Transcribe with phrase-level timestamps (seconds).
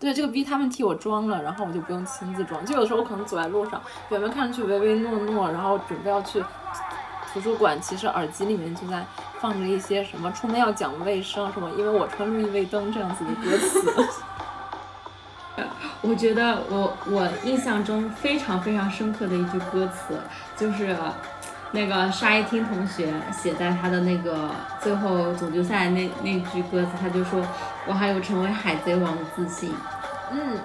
[0.00, 2.64] 对，这个逼他们替我装了，然后我就不用亲自装。
[2.64, 6.42] 就有时候我可能走在路上，表面看上去唯唯诺诺，然后准备要去
[7.32, 9.04] 图书馆，其实耳机里面就在
[9.40, 14.04] 放着一些什么出门要讲卫生什么，因为我穿路易威登这样子的歌词。
[16.00, 20.16] 我觉得我我印象中非常非常深刻的一句歌词，
[20.56, 20.96] 就是
[21.72, 27.42] 那个沙一汀同学写在他的那个最后总决赛那那句歌词，他就说
[27.86, 29.74] 我还有成为海贼王的自信。
[30.30, 30.56] 嗯，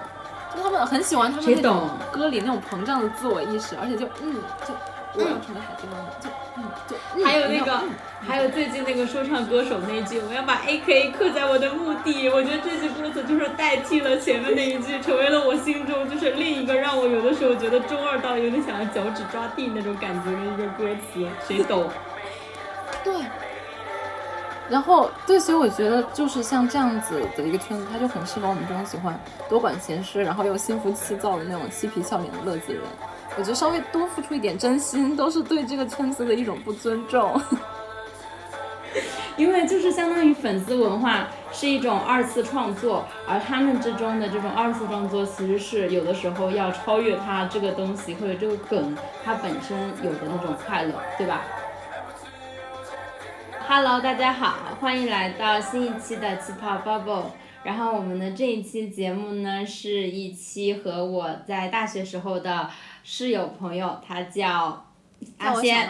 [0.54, 4.34] 就他们很喜欢他们谁那种懂歌里那种膨胀的自我意识，而且就嗯，
[4.66, 4.74] 就
[5.16, 7.90] 我要成为海贼王了，就嗯，就嗯还有那个嗯，
[8.26, 12.28] 还有最近那个说唱歌手那句，我要把 A K 刻在我的墓地。
[12.28, 21.26] 我觉得这句歌词就是代替了前面那一句，成为了我心中就是另一个让我有的时候觉得中二到有点想要脚趾抓地那种感觉的一个歌词。
[21.46, 21.88] 谁懂？
[23.04, 23.14] 对。
[24.70, 29.14] 然后对，所以我觉得就是像这样子的一个圈子，它就很适合我们这种喜欢
[29.46, 32.82] 多管闲事，然后又心浮气躁的那种嬉皮笑脸的乐子人。
[33.36, 37.40] 我觉得稍微多付出一点真心，都是对这个圈子的一种不尊重。
[39.36, 51.42] 因为就是相当于粉丝文化是一种二次创作，而他们之中的这种二次创作，其实是有的时候要超越它这个东西或者这个梗它本身有的那种快乐，对吧
[53.66, 57.24] ？Hello，大家好，欢迎来到新一期的气泡 Bubble。
[57.64, 62.68] 然后我们的这一期节目呢，是一期和我在大学时候的
[63.04, 64.84] 室友朋友，他叫
[65.38, 65.88] 阿仙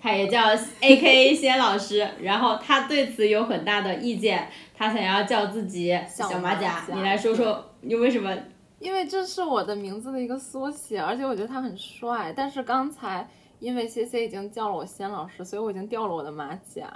[0.00, 8.32] 他也叫 A K A 仙老师，然后他对此有很大的意见，他想要叫自己小小马马甲你来说说，你为什么？
[8.78, 12.32] 因为这是我的名字的一个缩写，而且我觉得他很帅。
[12.36, 16.90] 但是刚才因为 C C 已经叫了我仙老师，所以我已经掉了我的马甲。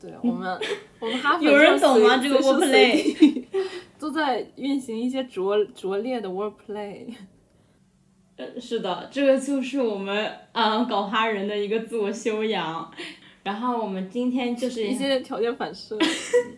[0.00, 0.58] 对我们，
[1.00, 3.44] 我们哈佛有人懂吗这个 wordplay？
[3.98, 7.06] 都在运行一些拙拙劣的 wordplay。
[8.40, 12.90] 呃，是的，这个就是我们啊、呃搞哈人的一个自我修养。
[13.42, 15.98] 然后我们今天就是一些条件反射。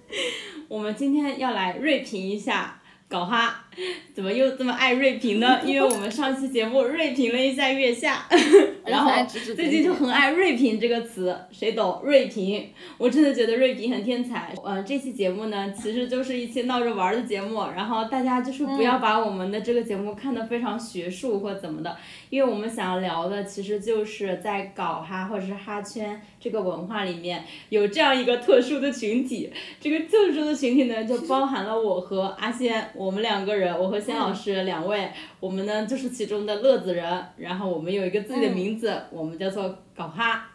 [0.68, 3.64] 我们今天要来锐评一下搞哈，
[4.14, 5.60] 怎么又这么爱锐评呢？
[5.64, 8.26] 因为我们上期节目锐评了一下月下，
[8.84, 9.10] 然后
[9.56, 12.68] 最近就很爱锐评这个词，谁懂锐评？
[12.98, 14.54] 我真的觉得锐评很天才。
[14.64, 21.96] 呃，这期节目呢，其实就是一期闹着玩儿的节目，然后大家就是不要把我们的这个节目看得非常学术或怎么的，
[22.30, 29.50] 因为我们想要聊的其实就是在搞哈或者是哈圈这个文化里面有这样一个特殊的群体，
[29.80, 40.50] 这个特殊的群体呢，就包含了我和阿仙，我们两个人，我和仙老师两位，我们呢就是其中的乐子人，然后我们有一个自己的名字，我们叫做搞哈，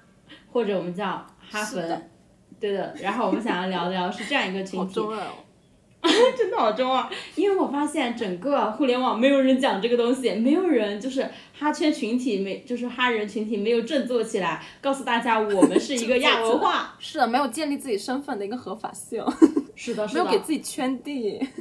[0.52, 2.10] 或者我们叫哈粉，
[2.60, 2.96] 对的。
[3.02, 5.02] 然后我们想要聊聊是这样一个群体！
[6.38, 16.96] 真的好中二，因为我发现整个互联网没有人讲这个东西，没有人就是哈圈群体没就是哈人群体没有振作起来，告诉大家我们是一个亚文化。
[17.00, 19.22] 是的，没有建立自己身份的一个合法性，
[19.76, 21.40] 是的， 是的，没有给自己圈地。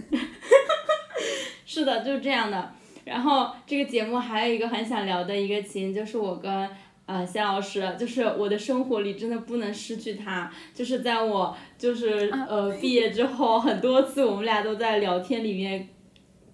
[1.67, 2.73] 是的，就是这样的。
[3.05, 6.69] 然后这个节目还有一个很想聊的一个情，就是我跟
[7.07, 10.51] 呃谢老师，就是我的生活里真的不能失去他。
[10.75, 15.89] 就是在我就是呃毕业之后，很多次我们俩都在聊天里面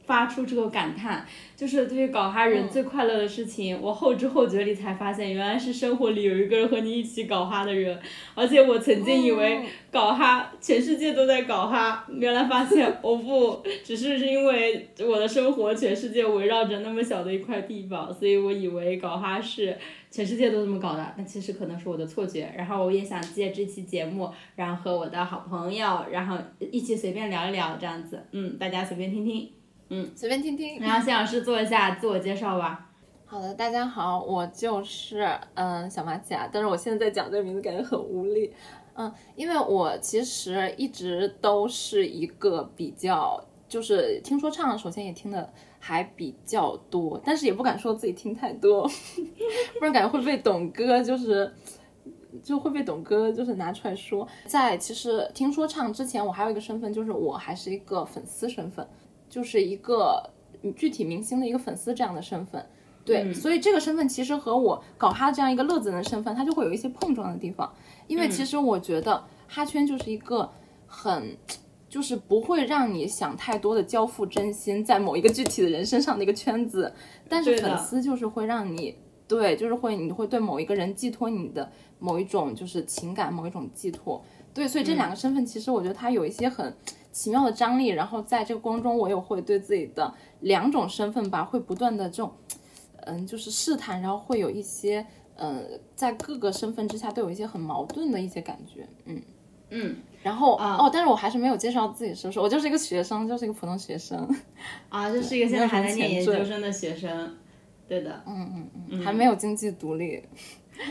[0.04, 1.26] 发出这个感叹，
[1.62, 7.96] 就是对于搞哈人最快乐的事情，我后知后觉里才发现，原来是生活里有一个人和你一起搞哈的人。
[8.34, 19.78] 而且我曾经以为搞哈全世界都在搞哈，原来发现哦不，只是是因为我的生活全世界围绕着那么小的一块地方，所以我以为搞哈是
[20.10, 22.52] 全世界都这么搞的，但其实可能是我的错觉。
[22.56, 29.48] 然后我也想借这期节目，然后和我的好朋友，然后一起随便聊一聊这样子，嗯，大家随便听听。
[30.14, 30.80] 随便听听。
[30.80, 32.90] 然后谢老师做一下自我介绍吧。
[33.24, 38.52] 好的，大家好，我就是嗯小马甲，但是我现在在讲这个名字感觉很无力，
[38.94, 48.86] 嗯，因为我其实一直都是一个比较就是听说唱，首先也听的还比较多，但是也不敢说自己听太多，
[49.78, 51.52] 不然感觉会被董哥就是。
[52.42, 58.88] 就会被董哥就是拿出来说，在其实听说唱之前，我还有一个身份，就是我还是一个粉丝身份，
[59.32, 60.22] 就是一个
[60.76, 62.62] 具体明星的一个粉丝这样的身份。
[63.02, 67.72] 对，所以这个身份其实和我搞哈这样一个乐子人的身份，它就会有一些碰撞的地方。
[68.08, 70.46] 因为其实我觉得哈圈就是一个
[70.86, 71.34] 很，
[71.88, 76.92] 就是不会让你想太多的交付真心在某一个具体的人身上的一个圈子，
[77.26, 78.94] 但是粉丝就是会让你。
[79.28, 84.22] 对，就是会，你会对某一个人寄托你的某一种就是情感，某一种寄托。
[84.52, 86.76] 对，所以这两个身份其实我觉得它有一些很
[87.12, 92.32] 奇妙的张力，然后在这个过程中，我也会对自己的两种身份吧，会不断的这种，
[93.04, 95.06] 嗯，就是试探，然后会有一些，
[95.36, 95.60] 呃，
[95.94, 99.22] 在各个身份之下都有一些很矛盾的一些感觉，嗯
[99.70, 104.28] 嗯，然后啊哦，但是我还是没有介绍自己是不是，我就是一个学生，就是一个普通学生，
[104.88, 107.36] 啊，就是一个现在还在念研究生的学生，
[107.88, 110.22] 对的，嗯嗯嗯，还没有经济独立，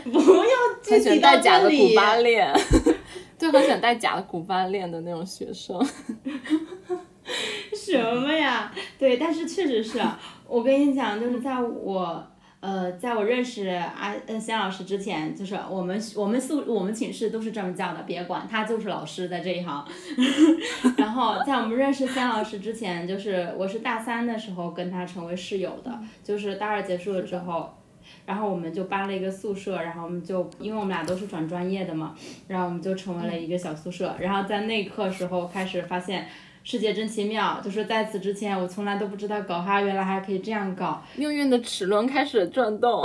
[0.04, 0.44] 不要
[0.82, 1.94] 具很喜欢体到戴假的古。
[1.94, 2.52] 巴链，
[3.50, 5.84] 就，很喜欢戴假的古巴链的那种学生。
[7.74, 8.72] 什么呀？
[8.96, 10.00] 对，但是确实是，
[10.46, 12.24] 我跟你讲，就是在我
[12.60, 19.84] 呃，在我认识阿呃仙老师之前，就是我们我们宿我们寝室都是这么叫的，别管他就是老师在这一行。
[20.96, 27.74] 然后在我们认识仙老师之前，就是我是大三的时候跟他成为室友的，就是大二结束了之后。
[28.26, 32.14] 然后我们就搬了一个宿舍，然后我们就因为我们俩都是转专业的嘛，
[32.48, 34.14] 然后我们就成为了一个小宿舍。
[34.20, 36.26] 然后在那一刻时候开始发现
[36.64, 43.02] 世界真奇妙，就是在此之前我从来都不知道搞哈原来还可以这样搞，命运的齿轮开始转动。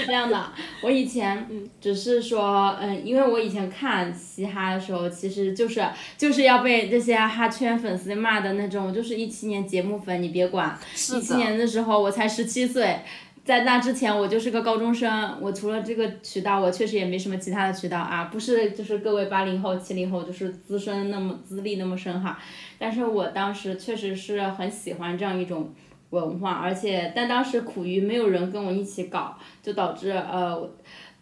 [0.00, 0.52] 是这样的。
[0.82, 1.46] 我以前
[1.80, 5.86] 只是说，嗯，因为我以前看嘻哈的时候，其实就是
[6.16, 10.78] 就是要被这些哈圈粉丝骂的那种，就是一七年节目粉，你别管。
[10.94, 13.00] 一七年的时候我才十七岁。
[13.42, 15.36] 在那之前，我就是个高中生。
[15.40, 22.38] 我除了这个渠道，我确实也没什么其他的渠道啊，不是就是各位八零后、七零后，就是资深那么资历那么深哈。
[22.78, 25.72] 但是我当时确实是很喜欢这样一种
[26.10, 30.70] 文化，而且但当时苦于没有人跟我一起搞，就导致呃。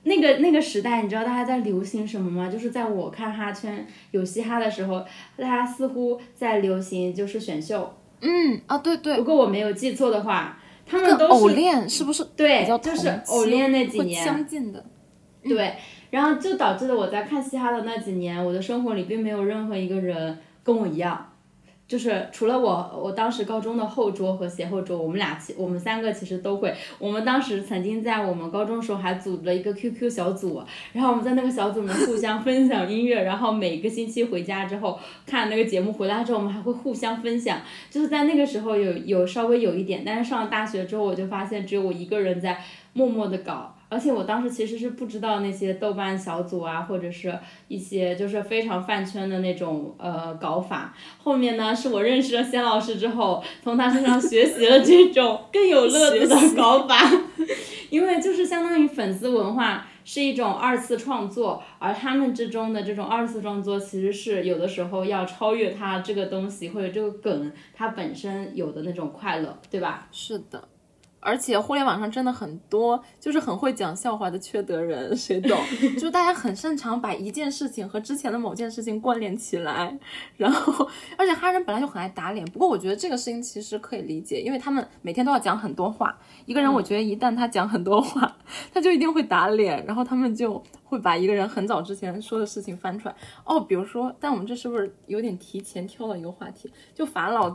[0.05, 2.49] 那个那个时代，你知道大家在流行什么吗？
[2.49, 5.05] 就是在我看哈圈有嘻哈的时候，
[5.37, 7.93] 大家似乎在流行就是选秀。
[8.21, 10.57] 嗯啊，对对如，果我没有记错的话，
[10.87, 14.83] 他们都是偶练是不是对，就是偶练那几年，相近的？
[15.43, 15.75] 对，
[16.11, 21.33] 然后就导致了我在看嘻哈的那几年，我的生活里并没有任何一个人跟我一样，
[21.89, 26.75] 就是除了我，我当时高中的后桌和斜后桌，我们俩我们三个其实都会。
[26.99, 30.63] 我们当时曾经在我们高中时候还组了一个 QQ 小组，
[30.93, 37.59] 然后我们在那个小组里面互相分享音乐，然后每个星期回家之后看那个节目回来之后，我们还会互相分享。
[37.89, 42.61] 就是在那个时候有有稍微有一点，但是上了大学之后，我就发现只有我一个人在
[42.93, 43.75] 默默的搞。
[43.89, 47.39] 而且我当时其实是不知道那些豆瓣小组啊，或者是
[47.69, 50.95] 一些就是非常饭圈的那种呃搞法。
[51.19, 56.97] 后面呢，是我认识了仙老师之后，从他身上学习了这种更有乐子的搞法。
[57.91, 70.07] 因为就是相当于粉丝文化是一种二次创作，而他们之中的这种二次创作，其实是有的时候要超越他这个东西或者这个梗它本身有的那种快乐，对吧？
[70.13, 70.69] 是的。
[71.21, 75.59] 而且互联网上真的很多，就是很会讲笑话的缺德人，谁懂？
[75.99, 79.99] 就大家很擅长把一件事情和之前的某件事情关联起来，
[80.37, 82.47] 然后，而且哈人本来就很爱打脸。
[82.47, 86.17] 不过我觉得这个事情其实可以理解，因为他们每天都要讲很多话。
[86.47, 88.37] 一个人，我觉得一旦他讲很多话，
[88.73, 93.15] 他就一定会打脸，然后他们就会把一个人很早之前说的事情翻出来。
[93.45, 96.71] 哦，比如说，但我们这是不是有点提前挑了一个话题？
[96.95, 97.51] 就法老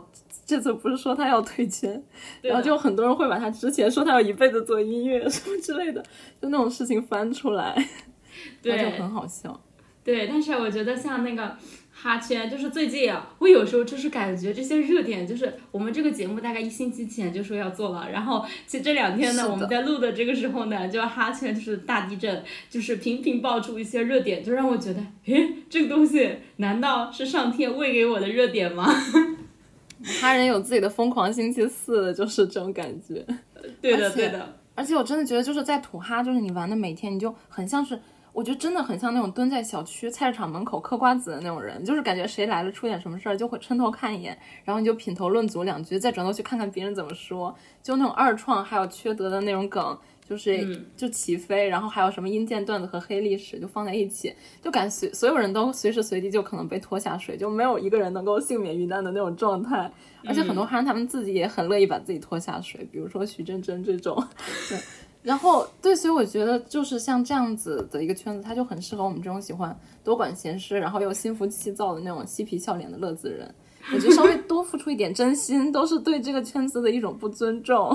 [0.46, 2.02] 这次不是说他要退圈，
[2.42, 6.02] 然后就很多人会把他之前说他要一辈子做音乐什么之类的，
[6.40, 7.74] 就那种事情翻出来，
[8.62, 9.58] 对，就很好笑。
[10.02, 11.56] 对，但是我觉得像那个
[11.90, 28.86] 哈圈，就是最近啊，我有时候就是感觉这些热点，就是我们这个节目大概一星期前就说要做了，然后其实这两天呢，我们在录的这个时候呢，就哈圈就是大地震，就是频频爆出一些热点，就让我觉得，诶，这个东西难道是上天喂给我的热点吗？
[30.20, 33.24] 哈人有自己的疯狂星期四，就是这种感觉。
[33.80, 34.54] 对的，对的。
[34.74, 37.98] 而且我真的觉得，就是在土哈，就是你玩的每天，你就很像是，
[38.32, 49.96] 我觉得真的很像那种蹲在小区菜市场门口嗑瓜子的那种人，就是感觉谁来了出点什么事儿，就会抻头看一眼，然后你就品头论足两句，再转头去看看别人怎么说，就那种二创还有缺德的那种梗。
[50.28, 59.90] 就是嗯就起飞，然后还有什么阴间段子和黑历史就放在一起，就感觉随所有人都随时随地就可能被拖下水，就没有一个人能够幸免于难的那种状态。
[60.26, 64.16] 而且很多哈人他们自己也很乐意把自己拖下水，比如说徐真真这种。
[64.70, 64.78] 对，
[65.22, 73.54] 然后对，所以我觉得就是像这样子的一个圈子，它就很适合我们这种喜欢多管闲事，然后又心浮气躁的那种嬉皮笑脸的乐子人。
[73.92, 77.94] 我觉得稍微多付出一点真心，都是对这个圈子的一种不尊重。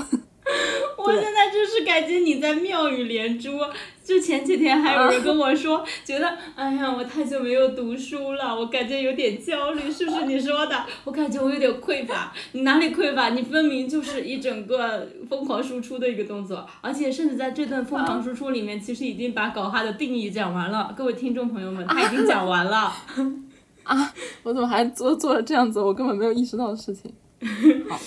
[1.10, 3.60] 我现在就是感觉你在妙语连珠。
[4.04, 10.84] 就前几天还有人跟我说，觉得哎呀，我太久没有读书了，我感觉有点焦虑，是不是你说的？
[11.04, 12.34] 我感觉我有点匮乏。
[12.54, 13.30] 你哪里匮乏？
[13.30, 20.92] 你分明就是一整个疯狂输出的一个动作，而且甚至在这段疯狂输出里面，其实已经把搞哈的定义讲完了。
[20.98, 22.92] 各位听众朋友们，他已经讲完了。
[23.84, 27.14] 啊，我怎么还做做了这样子我根本没有意识到的事情？
[27.88, 28.00] 好。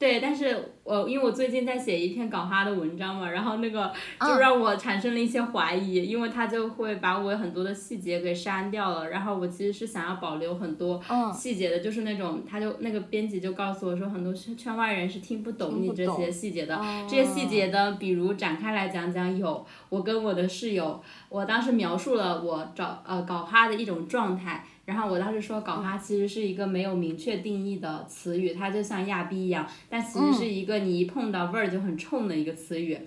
[0.00, 10.98] 对，但是我因为我最近在写一篇搞哈的文章嘛，然后那个就让我产生了一些怀疑，因为他就会把我很多的细节给删掉了，然后我其实是想要保留很多
[11.34, 24.64] 细节的，就是那种他就那个编辑就告诉我说，很多圈圈外人是听不懂你这些细节的，这些细节的，比如展开来讲讲，有我跟我的室友，我当时描述了我找呃搞哈的一种状态。
[24.90, 32.98] 然后我当时说，搞哈其实是一个没有明确定义的词语，它就像亚逼一样，但其实是一个你一碰到味儿就很冲的一个词语。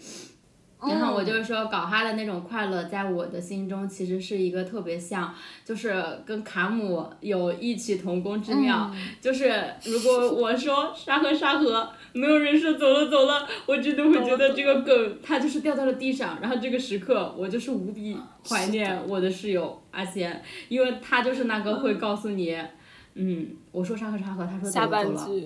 [0.86, 8.92] 然后我就是说，搞哈的那种快乐，在我的心中其实是一个特别像，就是跟卡姆有异曲同工之妙。
[9.22, 9.48] 就是
[9.86, 16.40] 如果我说沙河沙河，没有人说走了走了，我真的会觉得这个梗它就是掉到了地上。
[16.42, 18.18] 然后这个时刻，我就是无比
[18.50, 22.58] 怀念我的室友阿贤，因为他就是那个会告诉你，
[23.16, 25.42] 嗯，我说沙河沙河，他说走了走了。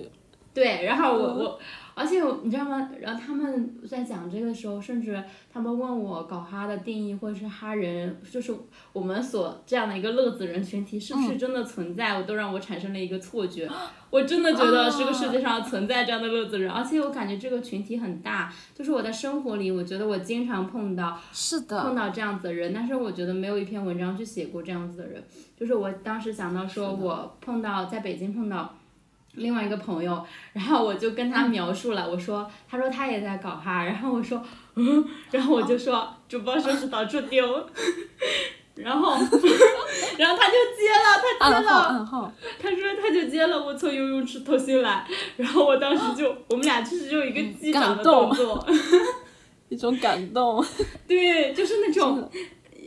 [0.52, 1.60] 对，然后我我。
[1.98, 2.88] 而且你知道吗？
[3.00, 5.20] 然后他们在讲这个时候，甚至
[5.52, 8.54] 他们问我搞哈的定义，或者是哈人，就是
[8.92, 12.16] 我们所这样的一个乐子人群体，是不是真的存在？
[12.16, 13.68] 我都让我产生了一个错觉。
[14.10, 18.50] 我真的觉得这个世界上存在这样的乐子人，而且我感觉这个群体很大。
[18.74, 25.22] 就是我在生活里，我觉得我经常碰到，是的，碰到这样子的人，但是我觉得没有一篇文章去写过这样子的人。
[25.58, 28.77] 就是我当时想到说，我碰到在北京碰到。
[29.38, 34.42] 另外一个朋友， 然后我就跟他描述了，我说，他说他也在搞哈， 然后我说，
[34.74, 37.66] 嗯，然后我就说，主播说是到处丢，
[38.76, 39.12] 然后，
[40.18, 41.08] 然后他就接了，
[41.40, 42.08] 他接了，
[42.60, 45.04] 他说他就接了，我从游泳池偷心来，
[45.36, 48.30] 然后我当时就，我们俩其实就一个击掌的动。
[48.30, 48.64] 作，
[49.68, 50.64] 一种感动，
[51.06, 52.30] 对，就是那种。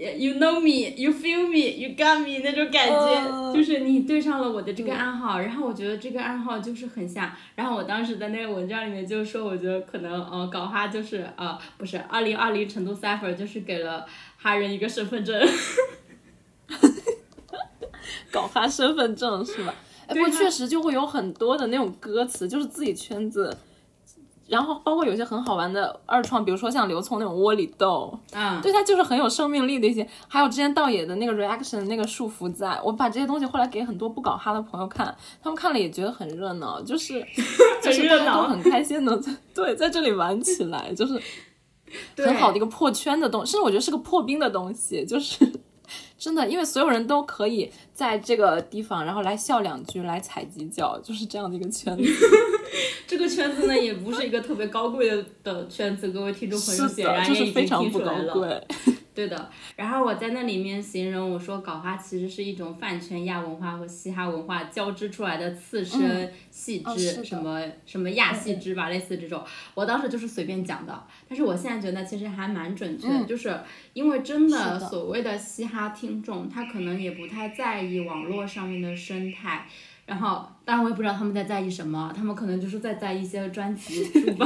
[0.01, 14.03] You know me, you feel me, you got me 那种感觉，就是你对上了我的这个暗号，然后我觉得这个暗号就是很像，然后我当时在那个文章里面就说，我觉得可能呃搞哈就是呃不是二零二零成都 cipher 就是给了
[14.37, 15.39] 哈人一个身份证，
[18.31, 19.75] 搞哈身份证是吧？
[20.07, 23.55] 哎，不过确实就会有很多的那种歌词，就是自己圈子。
[24.51, 30.05] 然后包括有些很好玩的二创，比如说像刘聪那种窝里斗，嗯，对他就是很有生命力的一些。
[30.27, 37.25] 还有之前道野的那个 reaction 那个束缚，在我把这些东西后来给很多不搞哈的朋友看，他们看了也觉得很热闹，就是
[37.81, 39.17] 就是大家都很开心的
[39.55, 41.17] 对在这里玩起来，就是
[42.17, 45.49] 很好的一个破圈的东，甚至我觉得是个破冰的东西，就是。
[46.21, 52.03] 真的，因为所有人都可以在这个地方，然后来笑两句，来踩几脚，就是这样的一个圈子。
[53.07, 58.63] 这个圈子呢，也不是一个特别高贵的的圈子，各位听众朋友显然也已经听出来了。
[59.13, 66.01] 对的，然后我在那里面形容我说，搞哈其实是一种饭圈亚文化和嘻哈文化交织出来的次生
[66.49, 69.43] 细枝，什么什么亚细枝吧，类似这种。
[69.73, 73.53] 我当时就是随便讲的，但是我现在觉得其实还蛮准确，就是
[73.91, 79.67] 因为真的所谓的嘻哈听众，他可能也不太在意网络上面的生态。
[80.07, 84.45] 然后，当然我也不知道他们在在意什么，他们可能就是在在意一些专辑 出吧，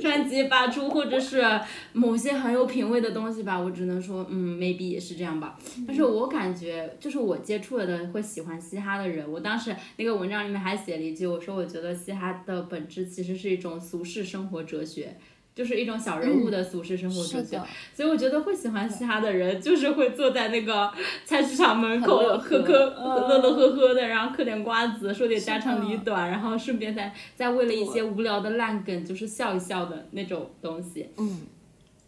[0.00, 1.44] 专辑发出，或者是
[1.92, 3.58] 某些很有品位的东西吧。
[3.58, 5.58] 我只能说，嗯，maybe 也是这样吧。
[5.86, 15.18] 但是我感觉，就是我接触了的会喜欢嘻哈的人，我当时那个文章里面还写了一句，我说我觉得嘻哈的本质其实是一种俗世生活哲学。
[15.58, 17.60] 就是一种小人物的俗世生活哲学，
[17.92, 20.88] 所以我觉得会喜欢嘻哈的人，就是会坐在那个
[21.24, 31.08] 菜市场门口喝喝乐乐呵呵的，然后嗑点瓜子，说点家长里短，然后顺便再再为了一些无聊的烂梗，就是笑一笑的那种东西。
[31.16, 31.40] 嗯，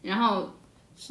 [0.03, 0.55] 然后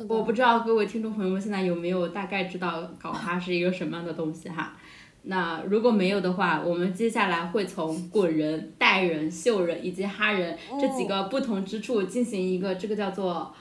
[0.08, 4.78] 我不知道各位听众朋友们现在有没有大概知道搞哈是一个什么样的东西哈。
[5.23, 13.53] 那如果没有的话，我们接下来会从滚人、带人、秀人以及哈人这几个不同之处进行一个这个叫做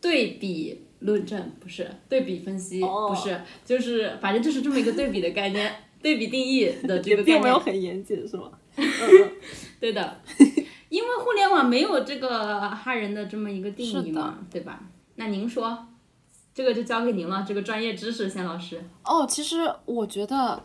[0.00, 7.24] 对比论证，不是对比分析，不是，就是反正就是这么一个对比的概念， 对比定义的这个概念。
[7.24, 8.50] 并没有很严谨，是吗？
[9.78, 10.20] 对的，
[10.88, 14.82] 因为互联网没有这个哈人的这么一个定义嘛，对吧？
[15.14, 15.86] 那您说？
[16.54, 18.80] 这个就交给您了，这个专业知识，先老师。
[19.04, 20.62] 哦，其实我觉得，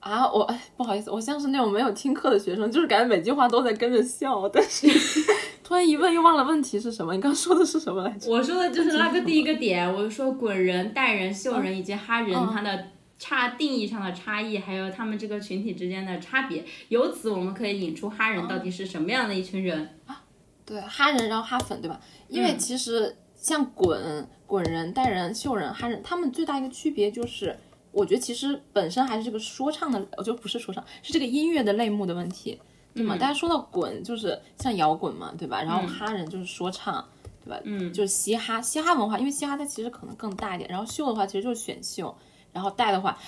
[0.00, 4.88] 啊，我哎，不好意思，我像是那种没有听课的学生，就是感觉每句话都在跟着笑，但是
[5.62, 7.12] 突然一问又忘了问题是什么。
[7.14, 8.30] 你刚说的是什么来着？
[8.30, 12.86] 我说的就是那个第一个点，我说滚人、带人、秀人以及哈人，它的
[13.18, 16.64] 差定义上的差异，还有他们这个群体之间的差别。
[16.88, 20.22] 由此我们可以引出哈人到底是什么样的一群人啊？
[20.64, 22.00] 对，哈人然后哈粉，对吧？
[22.28, 23.14] 因为其实
[23.46, 24.26] 像滚。
[24.48, 27.58] 滚人、带人、秀人、哈人，他们最大一个区别就是，
[27.90, 32.56] 我觉得其实本身还是这个说唱的，就不是说唱，是这个音乐的类目的问题，
[32.94, 33.16] 对吗？
[33.16, 35.60] 大家说到滚，就是像摇滚嘛，对吧？
[35.64, 37.04] 然后哈人就是说唱，
[37.44, 37.60] 对吧？
[37.64, 40.70] 嗯，就是嘻哈，嘻哈文化，因为嘻哈它其实可能更大一点。
[40.70, 42.16] 然后秀的话，其实就是选秀，
[42.52, 43.18] 然后带的话。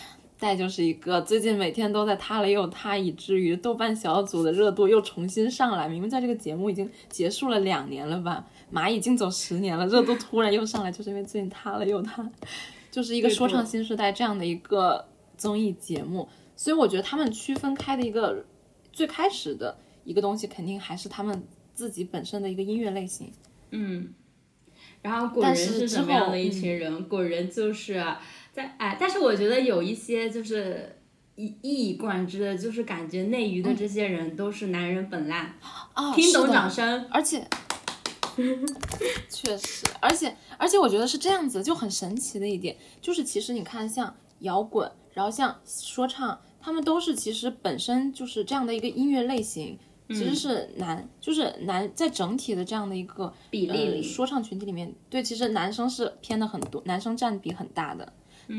[0.41, 5.89] 带就是一个最近每天都在他了又他，以至于豆瓣小组的热度又重新上来。
[5.89, 12.29] 明明在这个节目已经结束了两年了吧，蚂蚁竞走十年了，热度突然又上来，就是因为最近塌了又塌，
[12.91, 16.29] 就是一个说唱新时代这样的一个综艺节目。
[16.57, 18.45] 所以我觉得他们区分开的一个
[18.93, 23.33] 最开始的一个东西，肯定还是他们自己本身的一个音乐类型。
[23.71, 24.13] 嗯，
[25.03, 27.09] 然后滚人是什么样的一群人？
[27.09, 28.05] 滚人就是
[28.53, 28.75] 在。
[28.79, 30.99] 哎，但是我觉得有一些就是
[31.37, 35.55] 一一以贯之的，就是感觉内娱的这些人都是男人本烂。
[35.95, 37.07] 哦，听懂掌声。
[37.11, 37.47] 而且，
[39.29, 49.79] 确实，而且而且我觉得是这样子，就很神奇的一点，就是其实你看，像摇滚，然后像说唱，他们都是其实本身就是这样的一个音乐类型，
[50.09, 58.13] 其实是男，就是男在整体的这样的一个比例里，说唱群体里面，对，其实男生是偏的很多，男生占比很大的。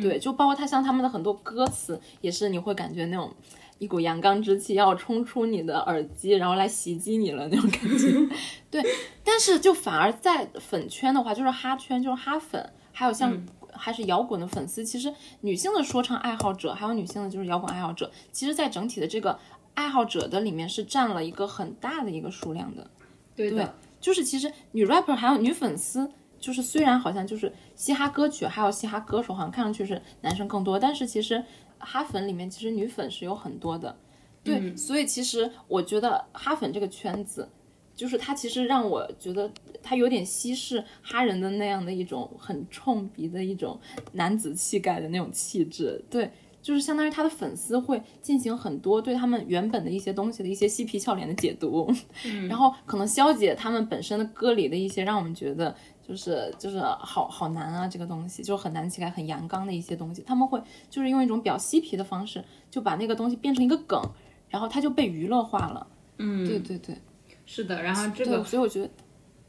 [0.04, 3.34] 对，就包括他像他们的很多歌词，也是你会感觉那种
[3.80, 8.36] 一股阳刚之气要冲出你的耳机，然后来袭击你了那种感觉。
[8.70, 8.84] 对，
[9.24, 13.36] 但是就反而在粉圈的话，就是哈圈，就是哈粉，还有像
[13.74, 19.40] 还是摇滚的粉丝，其实女性的说唱爱好者，还有女性的就是摇滚爱好者，其实在整体的这个
[19.74, 22.88] 爱好者的里面是占了一个很大的一个数量的。
[23.36, 26.12] 对的，就是其实女 rapper 还有女粉丝。
[26.42, 31.44] 就是虽然好像就是嘻哈歌曲，还有嘻哈歌手，好像看上去是男生更多，但是其实
[31.80, 33.98] 哈粉里面其实女粉是有很多的。
[34.44, 37.50] 对，所以其实我觉得哈粉这个圈子，
[37.96, 43.80] 就是它其实让我觉得它有点稀释哈人的那样的一种很冲鼻的一种
[44.14, 46.04] 男子气概的那种气质。
[46.10, 46.30] 对。
[46.62, 51.90] 就是相当于他的粉丝会进行很多对他们原本的一些东西的一些嬉皮笑脸的解读，
[52.50, 55.74] 然后可能消解他们本身的歌里的一些让我们觉得
[56.10, 64.02] 就是就是好好难啊这个东西，就是很难起来很阳刚的一些东西，他们会就是用一种比较嬉皮的方式就把那个东西变成一个梗，
[64.50, 65.86] 然后它就被娱乐化了。
[66.18, 66.98] 嗯，对对对，
[67.46, 67.84] 是的。
[67.84, 68.90] 然后这个，所以我觉得。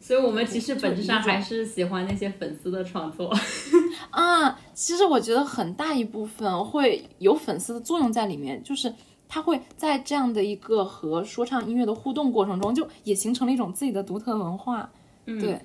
[0.03, 3.31] 所以我们其实本质上还是喜欢那些粉丝的创作
[4.09, 4.59] 啊。
[4.73, 8.91] 其实我觉得很大一部分会有粉丝的作用在里面，就是
[9.29, 14.91] 他会在这样的一个和说唱音乐的互动过程中，就也形成了一种自己的独特文化。
[15.27, 15.61] 嗯，对，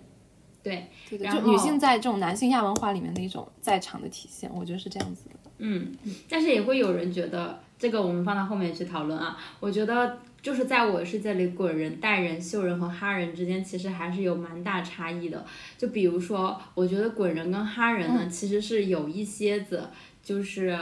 [0.65, 5.35] 对，对对，就女性在这种男性亚文化里面的一种在场的体现，我觉得是这样子的。
[5.59, 5.95] 嗯，
[6.27, 9.37] 但是也会有人觉得这个我们放到后面去讨论啊。
[9.59, 10.17] 我觉得。
[10.45, 15.43] 就是在我世界里，滚人、带人、秀人和哈人之间，其实还是有蛮大差异的。
[15.75, 19.89] 就比如说，我觉得滚人跟哈人呢，其实是有一些子，
[20.21, 20.77] 就是。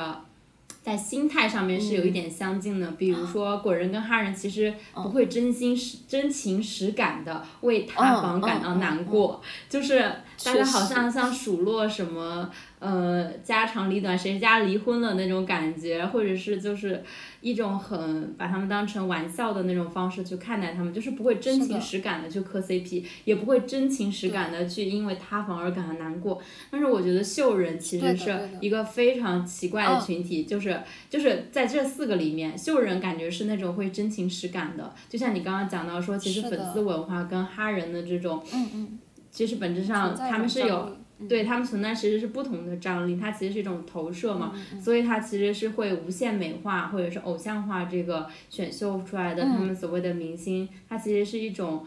[0.83, 10.11] 在心态上面是有一点相近的，比如说果仁跟哈人其实不会真心实真情实感的为塌房感到难过，就是
[10.45, 17.03] 大家好像像数落什么呃家长里短谁家离婚了那种感觉，或者是就是
[17.41, 26.41] 一种很把他们当成玩笑的那种方式去看待他们，就是不会真情实感的去磕 CP，也不会真情实感的去因为塌房而感到难过。
[26.71, 30.79] 但是我觉得秀人其实是一个非常奇怪的群体，就是。
[31.09, 38.99] 就是在这四个里面，秀人感觉是那种会真情实感的，就像你刚刚讲到说，其实粉丝文化跟哈人的这种，嗯嗯，
[39.33, 40.95] 其实本质上他们是有，
[41.27, 51.85] 对他们存在其实是不同的张力，它其实是一种投射嘛，所以它其实是会无限美化或者是偶像化这个选秀出来的他们所谓的明星，它其实是一种。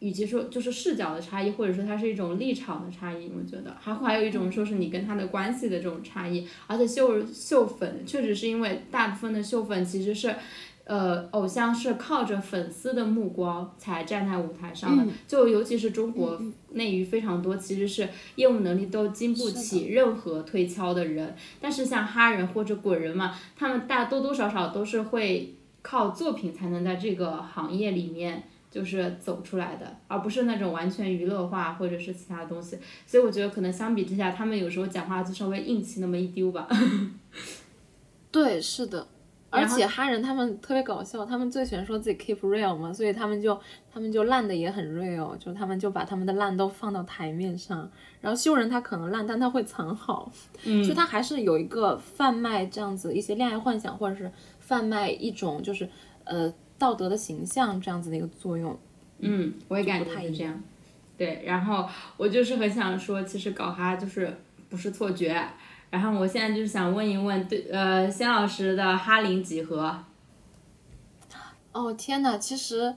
[0.00, 6.46] 与其说就是视角的差异，或者说它是一种立场的差异，我觉得还还有一种说是你跟他的关系的这种差异。
[6.68, 10.32] 而且秀秀粉确实是因为大部分的秀粉其实是，
[10.88, 15.04] 呃，偶像是靠着粉丝的目光才站在舞台上的。
[15.28, 21.36] 就尤其是中国内娱非常多，其实是业务能力都经不起任何推敲的人。
[21.60, 28.44] 但是像哈人或者滚人嘛，他们大多多少少都是会靠作品才能在这个行业里面。
[28.70, 36.68] 就是走出来的，而不是那种完全娱乐化或者是其他东西，所以我觉得可能相比之下，他们有时候讲话就稍微硬气那么一丢吧。
[38.30, 39.08] 对，是的，
[39.50, 43.58] 而且哈人他们特别搞笑，他们最喜欢说自己 keep real 嘛，所以他们就
[43.92, 47.90] 他们就烂的也很 real，就他们就把他们的烂都放到台面上。
[48.20, 50.30] 然后秀人他可能烂，但他会藏好，
[50.64, 54.30] 嗯，就他还是有一个贩卖这样子一些恋爱幻想，或者是
[54.60, 55.88] 贩卖一种就是
[56.24, 56.52] 呃。
[56.80, 58.78] 道德的形象这样子的一个作用，
[59.18, 60.62] 嗯，我也感觉是这样。
[61.16, 64.32] 对，然后我就是很想说，其实搞哈就是
[64.68, 65.44] 不是错觉，
[65.90, 70.04] 然后我现在就是想问一问，对，呃，仙老师的哈林几何？
[71.72, 72.94] 哦天呐，其实，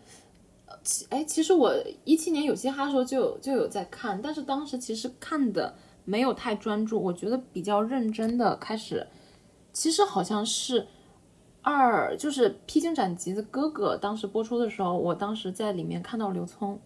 [0.65, 1.73] 呃其哎，其实我
[2.03, 5.73] 一七年有嘻哈的时候就就有在看，但是当时其实看的
[6.03, 9.07] 没有太专注，我觉得比较认真的开始，
[9.71, 10.87] 其实好像是
[11.61, 16.79] 二就是《披荆斩棘的哥哥》当时播出的时候，我当时在里面看到刘聪，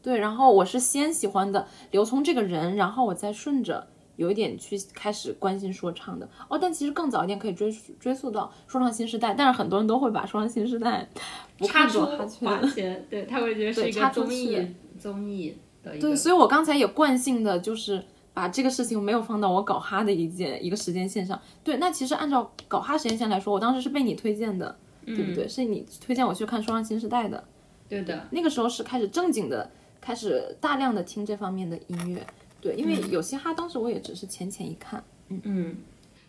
[0.00, 3.88] 对，然后我是先喜欢的刘聪这个人，然后我再顺着。
[4.20, 11.08] 有一点去开始关心说唱的哦，但其实更早一点可以追溯追溯到说唱新时代，但是很多人都会把说唱新时代
[11.56, 12.26] 不看作哈
[12.66, 15.96] 圈，对他会觉得是一个综艺综艺的。
[15.98, 18.04] 对，所以我刚才也惯性的就是
[18.34, 21.40] 把这个事情没有放到我搞哈的一件一个时间线上。
[21.64, 25.48] 对，那其实按照搞哈时间线来说，我当时是被你推荐的，对不对？
[25.48, 27.42] 是你推荐我去看说唱新时代的，
[27.88, 28.28] 对的。
[28.30, 32.26] 那个时候是开始正经的，开始大量的听这方面的音乐。
[32.60, 35.40] 对，因为有嘻哈，当时我也只是浅浅一看，嗯。
[35.44, 35.76] 嗯，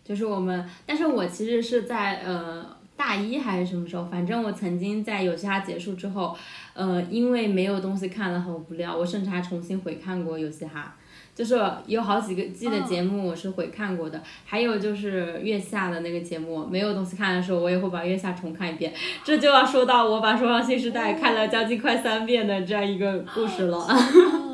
[0.04, 2.66] 就是我们，但是我其实是在呃
[2.96, 6.36] 大一还是什么时候，反正我曾经在有嘻哈结束之后，
[6.74, 10.96] 呃，因为没有东西看了很无聊，我甚至还重新回看过有嘻哈，
[11.34, 18.92] 就是有好几个季的节目我是回看过的，还有就是月下的那个节目，没有东西看的时候，我也会把月下重看一遍，
[19.24, 23.86] 这就要说到我把《说唱新时代》看了将近快三遍的这样一个故事了。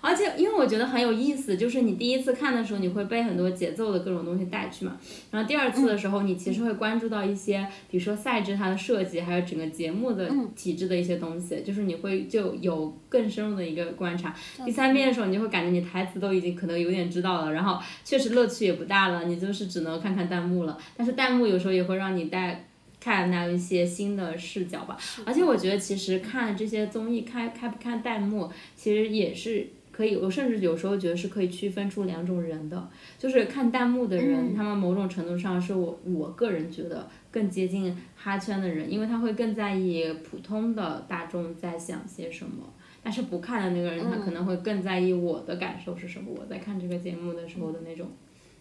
[0.00, 4.98] 而且，因为我觉得很有意思，就是你第一次看的时候，你会被很多节奏的各种东西带去嘛。
[5.30, 14.34] 然后第二次的时候，你其实会关注到一些，比如说赛制它的设计，还有整个节目的体制的一些东西，就是你会就有更深入的一个观察。
[14.64, 20.78] 第三遍的时候，你就会感觉你台词都已经可能有点知道了，然后确实乐趣也不大了，你就是只能看看弹幕了。
[20.96, 22.66] 但是弹幕有时候也会让你带
[23.00, 24.96] 看到一些新的视角吧。
[25.26, 29.68] 而且我觉得其实看这些综艺，开开不看弹幕，其实也是。
[29.92, 42.72] 可以，我甚至有时候觉得是可以区分出两种人的，就是看弹幕的人，他们某种程度上是我我个人觉得更接近哈圈的人，因为他会更在意普通的大众在想些什么，
[43.02, 48.08] 但是不看的那个人，他可能会更在意我的感受是什么，我在看这个节目的时候的那种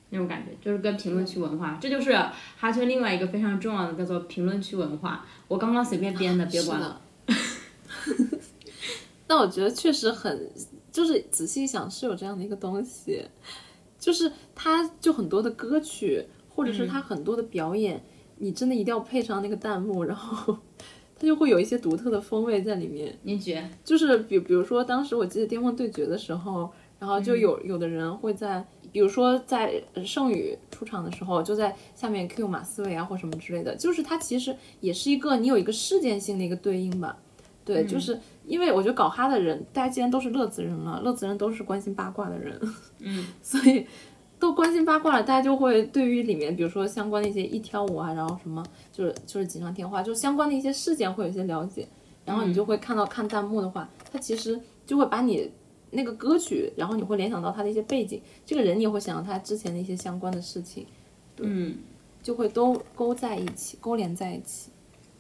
[0.10, 2.14] 那种感觉，就是跟评论区文化，这就是
[2.58, 5.26] 哈圈另外一个非常重要的叫做评论区文化。
[5.48, 7.00] 我刚刚随便编的，别管了。
[9.28, 10.50] 那我觉得确实很。
[10.92, 13.24] 就是仔细一想，是有这样的一个东西，
[14.00, 18.04] 就是他就很多的歌曲，或者是他很多的表演，
[18.38, 20.58] 你真的一定要配上那个弹幕，然后
[21.20, 23.18] 他就会有一些独特的风味在里面。
[23.24, 37.18] 你觉，就是比比如说当时我记得巅峰对决的时候，然后就有有的人会在，比如说在盛宇出场的时候，就在下面 Q 马思唯啊或什么之类的，就是它其实也是一个你有一个事件性的一个对应吧。
[37.66, 42.60] 对，就是因为我觉得搞哈的人，大家既然都是乐子人了，乐子人都是关心八卦的人，
[42.98, 43.86] 嗯， 所以
[44.40, 51.88] 都关心八卦了，大家就会对于里面，比如说相关的一些一挑五啊，然后什么，就是就是锦上添花，就相关的一些事件会有一些了解，
[52.26, 55.52] 然后你就会看到看弹幕的话，它其实就会把你
[55.92, 60.88] 那个歌曲，然后你会联想到他的一些背景，这个人你也会想到他之前的一些相关的事情，
[61.38, 61.78] 嗯，
[62.24, 64.72] 就会都勾在一起，勾连在一起，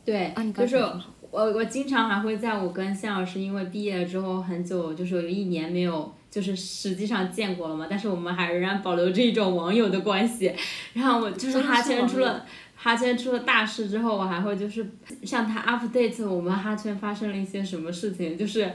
[0.03, 0.83] 对，啊，你就是。
[1.31, 10.53] 我我经常还会在我跟谢老师因为毕业了之后很久，就是有一年没有，就是实际上见过了嘛，但是我们还仍然保留着一种网友的关系。
[10.93, 14.89] 然后我就是哈圈出了哈圈出了大事之后，我还会就是
[15.23, 18.71] 向他 update 我们哈圈发生了一些什么事情，就是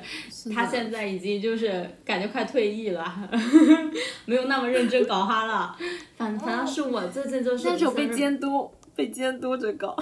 [0.54, 3.28] 他现在已经就是感觉快退役了，
[4.26, 5.76] 没有那么认真搞哈了。
[6.16, 9.96] 反反正是我最近就是那种被监督被监督着搞。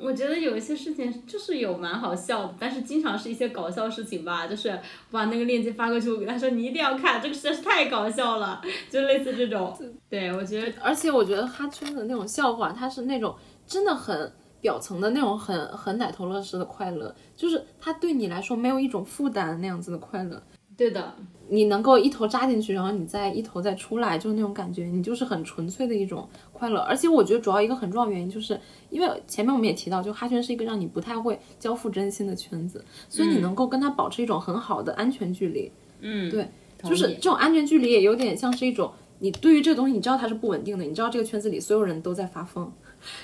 [0.00, 4.78] 我觉得有一些事情就是有蛮好笑的，但是经常是一些搞笑事情吧，就是
[5.10, 9.76] 把那个链接发过去，我给他说你一定要看，这个实在是太搞笑了，就类似这种。
[10.08, 13.34] 对，我觉得，而且我觉得哈圈的那种笑话，它是那种
[13.66, 20.42] 真的很表层的那种很很奶头乐式的快乐，就是它对你来说没有一种负担那样子的快乐。
[20.78, 21.14] 对的。
[21.50, 26.78] 你能够一头扎进去，然后你再一头再出来，就是那种感觉，你就是很纯粹的一种快乐。
[26.80, 28.60] 而且我觉得主要一个很重要原因，就是
[28.90, 35.72] 因为前面我们也提到，就哈圈是一个让你不太会交付真心的圈子，所以你能够跟他保持一种很好的安全距离。
[36.00, 36.46] 嗯，对，
[36.84, 42.70] 就是这种安全距离也有点像是一种，你对于这个东西你知道它是不稳定的，你知道这个圈子里所有人都在发疯，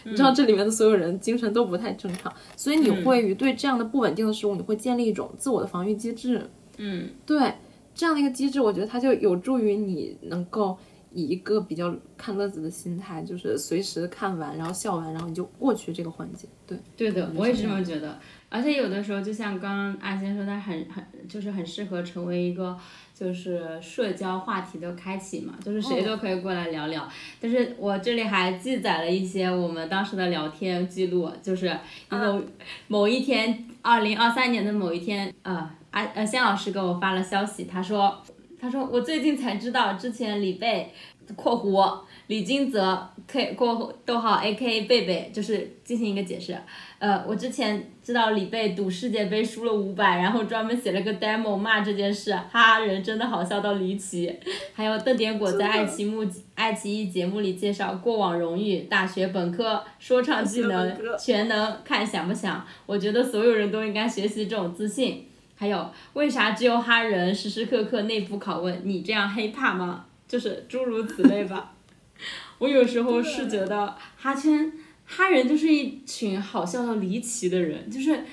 [0.05, 6.49] 你知道这里面的所有人精神都不太正常，所以你会于对这样的不稳定的事物，你会建立一种自我的防御机制。
[6.79, 7.55] 嗯，对。
[7.97, 10.77] 这样的一个机制，我觉得它就有助于你能够
[11.13, 16.49] 以一个比较看乐子的心态，就是随时看完，然后笑完，然后你就过去这个环节。
[16.67, 18.19] 对，对的，我也是这么觉得。
[18.49, 22.77] 而且有的时候，就像刚刚阿仙说，他很很就是很适合成为一个
[23.15, 27.09] 就是社交话题的开启嘛，就是谁都可以过来聊聊。
[27.41, 31.77] 但是我这里还记载了一些我们当时的聊天记录，就是
[32.09, 32.43] 某
[32.89, 38.21] 某一天，二零二三年的某一天，呃，啊呃，仙老师给我发了消息，他说，
[38.61, 40.93] 他说我最近才知道，之前李贝
[41.37, 46.59] （括弧）李金泽 K 过逗号 A K 贝贝，就是进行一个解释。
[46.99, 54.35] 呃，我之前知道李贝赌世界杯输了五百，然后专门写了个 demo 骂这件事，哈，人真的好笑到离奇。
[54.75, 62.67] 还有邓典果在爱奇目爱奇艺节目里介绍过往荣誉、大学本科、说唱技能全能，看想不想？
[62.85, 65.29] 我觉得所有人都应该学习这种自信。
[65.55, 70.07] 还有，为啥只有哈人时时刻刻内部拷问你这样黑怕吗？
[70.27, 71.73] 就是诸如此类吧。
[72.59, 74.73] 我有时候是觉得哈圈。
[75.07, 78.25] 哈人就是一群好笑到离奇的人，就是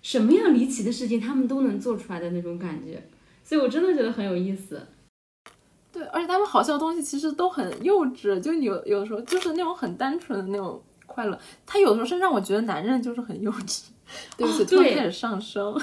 [0.00, 3.06] 什么样离奇的事情他们都能做出来的那种感觉，
[3.44, 4.86] 所以我真的觉得很有意思。
[5.92, 11.38] 对，而且他们好笑的东西其实都很幼稚，就有有的时候就是那种很单纯的那种快乐。
[11.66, 13.82] 他有的时候是让我觉得男人就是很幼稚，
[14.38, 15.78] 对不起，突然开始上升。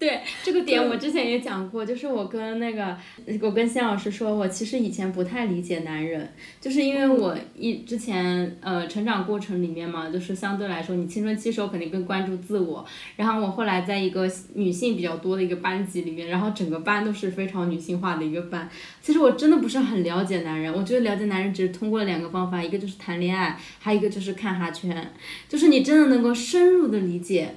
[0.00, 2.96] 对这个点，我之前也讲过，就是我跟那个，
[3.42, 6.26] 我跟谢老师说，我其实以前不太理解男人，
[6.58, 12.82] 就是因为我一之前呃成长过程里面嘛，就是相对来说，你青春期时候肯定更关注自我，
[13.16, 18.66] 然后我后来在一个女性比较多的一个班级里面，然后整个班都是非常女性化的一个班，
[19.02, 25.12] 其实我真的不是很了解男人，我觉得了解男人只是通过了两个方法，一个就是谈恋爱，还有一个就是看哈圈，
[25.46, 27.56] 就是你真的能够深入的理解。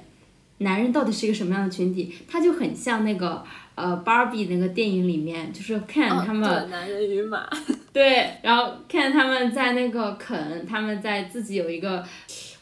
[0.58, 2.14] 男人到底是一个什么样的群体？
[2.28, 7.48] 他就很像那个呃芭比那个电影里面，就是看他们男人与马，
[7.92, 12.04] 对，然后看他们在那个肯，他们在自己有一个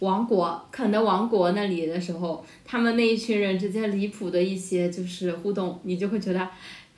[0.01, 6.49] 王国肯的王国那里的时候，他们那一群人之间离谱的一些就是互动，你就会觉得。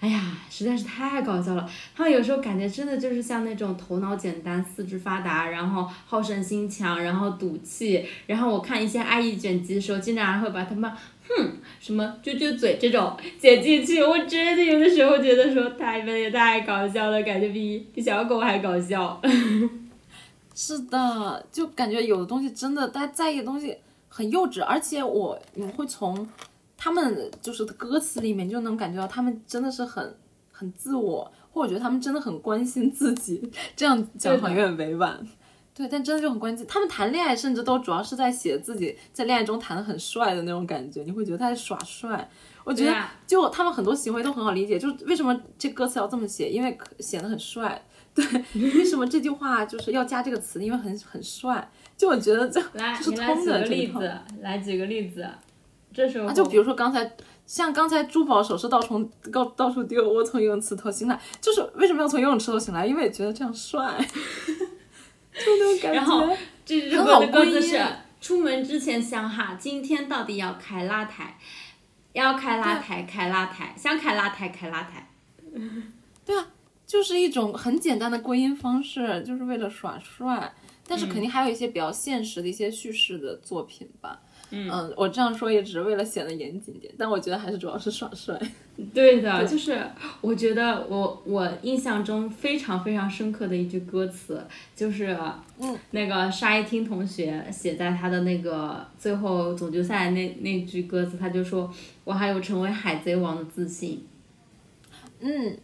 [0.01, 1.67] 哎呀，实在是太搞笑了！
[1.97, 8.05] 他们有时候感觉真的就是像那种头脑简单、四肢发达，然后好胜心强，然后赌气。
[8.27, 10.91] 然后我看一些爱意卷集的时候，经常还会把他们
[11.27, 14.03] “哼”什么“撅撅嘴”这种剪进去。
[14.03, 19.19] 我真的有的时候觉得说太们也太搞笑了，感觉比比小狗还搞笑。
[20.55, 23.75] 是的，就感觉有的东西真的，大家在意的东西
[24.11, 26.29] 很幼稚，而且我你们会从。
[26.85, 30.15] 他们就是歌词里面就能感觉到，他们真的是很
[30.53, 33.51] 很自我，或者觉得他们真的很关心自己。
[33.75, 35.19] 这样讲好像有点委婉，
[35.75, 36.67] 对，但真的就很关心。
[36.69, 42.29] 他们谈恋爱甚至都主要是在写自己在恋爱中谈的很帅的那种感觉，你会觉得他在耍帅。
[42.65, 42.95] 我觉得
[43.27, 47.83] 就他们很多行为都很好理解，就是为什么这歌词要这么写，因为显得很帅。
[48.15, 48.23] 对，
[48.61, 51.67] 为什么这句话就是要加这个词，因为很很帅。
[51.97, 55.27] 就我觉得这来，你来举个例子，来举个例子。
[55.95, 57.11] 这时候就比如说刚才，
[57.47, 62.85] 像刚才珠宝首饰到处到到处丢，我从游泳池头醒来，就是为什么要从游泳池头醒来？
[62.85, 65.93] 因为觉得这样帅， 就那种感觉。
[65.93, 66.29] 然后
[66.67, 67.81] 这这个歌词是
[68.21, 71.39] 出门之前想哈，今天到底要开拉台，
[72.13, 75.09] 要开拉台开拉台，想开拉台开拉台。
[76.27, 76.49] 对啊，
[76.87, 80.53] 就是一种很简单的归因方式，就是为了耍帅。
[80.87, 84.21] 但是肯定还有一些比较现实的一些叙事的作品吧。
[84.23, 84.34] 嗯，
[84.97, 88.39] 我这样说也只是为了显得严谨点，但我觉得还是主要是耍帅。
[88.93, 89.81] 对的，就是
[90.21, 95.17] 我觉得我我印象中非常非常深刻的一句歌词，就是
[95.61, 101.73] 嗯，那个沙一汀同学写在他的那个最后总决赛那那句歌词，他就说
[102.05, 104.05] 我还有成为海贼王的自信。
[105.21, 105.57] 嗯，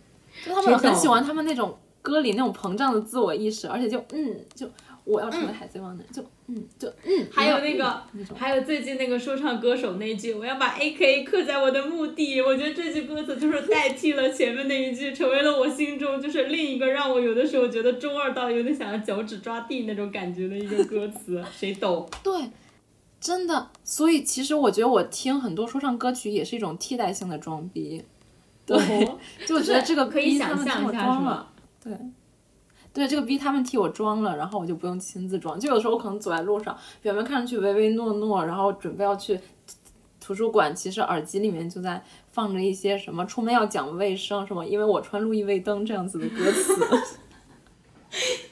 [0.44, 4.68] 就他们很喜欢他们那种歌里那种膨胀的自我意识，而且就嗯就。
[5.10, 8.02] 我要成为海贼王的，就嗯，就嗯，还有那个，
[8.36, 12.40] 还有最近那个说唱歌手那句，我要把 A K 刻在我的墓地。
[12.40, 21.42] 我觉得这句歌词就是代替了前面那一句，成为了我心中就是另一个让我有的时候觉得中二到有点想要脚趾抓地那种感觉的一个歌词。
[21.52, 22.08] 谁懂？
[22.22, 22.50] 对，
[23.20, 23.70] 真的。
[23.84, 28.02] 所以其实我觉得我听很多说唱歌曲也是一种替代性的装逼。
[28.66, 28.78] 对，
[29.46, 31.46] 就我觉得这个可以想象一下，是吗？
[31.82, 31.92] 对。
[32.92, 35.58] 对这个逼他们替我装了，然后我就不用亲自装。
[35.58, 39.38] 就有时候我可能走在路上，表面看上去唯唯诺诺，然后准备要去
[40.20, 46.74] 图书馆，其实耳机里面就在放着一些什么出门要讲卫生什么，因为我穿路易威登这样子的歌词。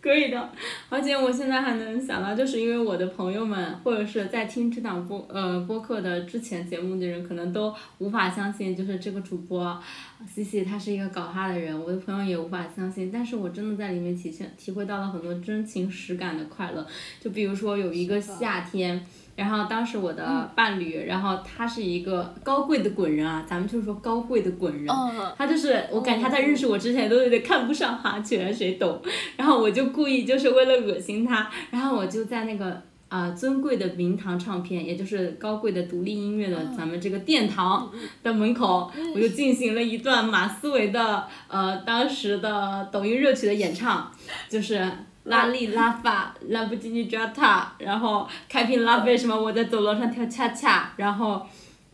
[0.02, 0.50] 可以的，
[0.88, 9.78] 而且我现在还能想到，就是因为我的朋友们，或者是在听这档播呃播客的之前节目的人，可能都无法相信，就是这个主播
[10.26, 16.86] 西西他是一个搞哈的人，我的朋友也无法相信，但是我真的在里面体现体会到了很多真情实感的快乐，
[17.20, 19.04] 就比如说有一个夏天。
[19.40, 25.32] 然后当时我的伴侣，然后他是一个高贵的滚人啊，咱们就是说高贵的滚人，嗯。
[25.38, 29.00] 他就是我感觉他在认识我之前都有点看不上哈全，谁懂？
[29.38, 32.82] 然后我就故意就是为了恶心他，然后我就在那个。
[33.10, 37.90] 啊、尊贵的名堂唱片，也就是高贵的独立音乐的咱们这个殿堂
[38.22, 44.08] 的门口，我就进行了一段马思唯的呃当时的抖音热曲的演唱，
[44.48, 44.88] 就是
[45.30, 51.46] 拉力拉法兰博基尼 Jetta，然后开瓶拉菲什么我在走廊上跳恰恰，然后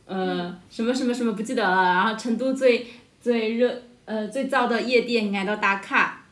[0.07, 2.87] 呃什么什么什么不记得了，然后成都最
[3.21, 6.25] 最热呃最燥的夜店挨到打卡，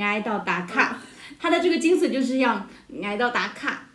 [0.00, 0.98] 挨到打卡，
[1.38, 2.66] 它的这个精髓就是要
[3.02, 3.88] 挨到打卡。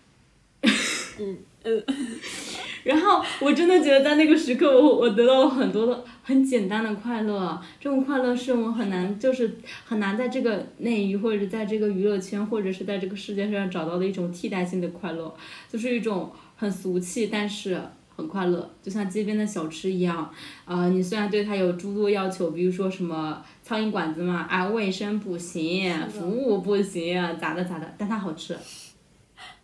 [1.20, 1.84] 嗯嗯，
[2.88, 7.62] 然后我真的觉得在那个时刻我，我得到了很多的很简单的快乐。
[7.80, 15.36] 这种快乐是我很难，就是很难在这个内娱或者在这个娱乐圈或者是在这个世界上找到的一种替代性的快乐，
[15.70, 17.78] 就是一种很俗气，但是
[18.16, 20.32] 很快乐，就像街边的小吃一样。
[20.66, 28.56] 呃，你虽然对它有诸多要求，比如说什么苍蝇馆子嘛，啊，卫生不行，服务不行，咋的咋的，但它好吃。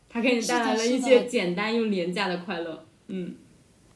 [0.10, 2.86] 它给你带来了一些简单又廉价的快乐。
[3.08, 3.36] 嗯。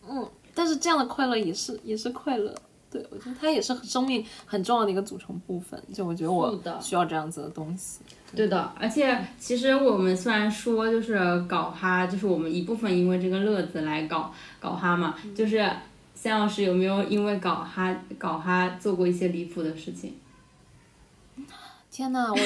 [0.07, 2.53] 嗯，但是这样的快乐也是也是快乐。
[2.89, 5.81] 对，我觉得它也是生命很重要的一个组成部分。
[5.93, 7.99] 就我觉得我需要这样子的东西。
[8.33, 15.69] 对的，而且其实我们虽然说就是搞哈，就是我们一部分因为这个乐子来搞搞哈嘛，就是
[16.15, 20.13] 夏老师有没有因为搞哈搞哈做过一些离谱的事情？
[21.91, 22.39] 天呐，我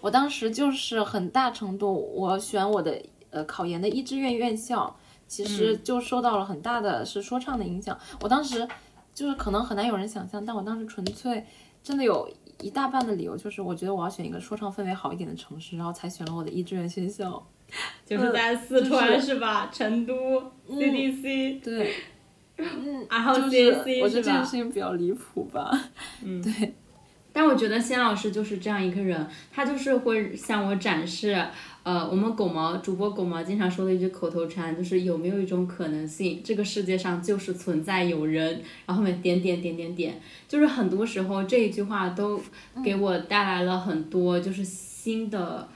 [0.00, 4.94] 我当时就是很大程度，我选我的呃考研的一志愿院校，
[5.28, 7.96] 其实就受到了很大的是说唱的影响。
[8.20, 8.66] 我当时
[9.14, 11.46] 就是可能很难有人想象，但我当时纯粹
[11.84, 12.28] 真的有
[12.60, 17.46] 一大半的理由就是我觉得我要选一个说唱氛围好一点的城市，然后才选了我的一志愿学校。
[18.06, 19.68] 就是在四川、是吧？
[19.70, 21.94] 成都 CDC，、对，
[22.56, 24.52] 嗯，然后就是我觉得这件事？
[24.52, 25.70] 情比较离谱吧。
[26.24, 26.74] 嗯，对，
[27.30, 31.44] 但我觉得仙老师就是这样一个人，他就是会向我展示，
[31.82, 42.38] 呃，我们狗毛主播狗毛经常说的一句口头禅，就是有没有一种可能性，这个世界上就是存在有人，然后后面点点点点点，就是很多时候这一句话都
[42.84, 45.66] 给我带来了很多就是新的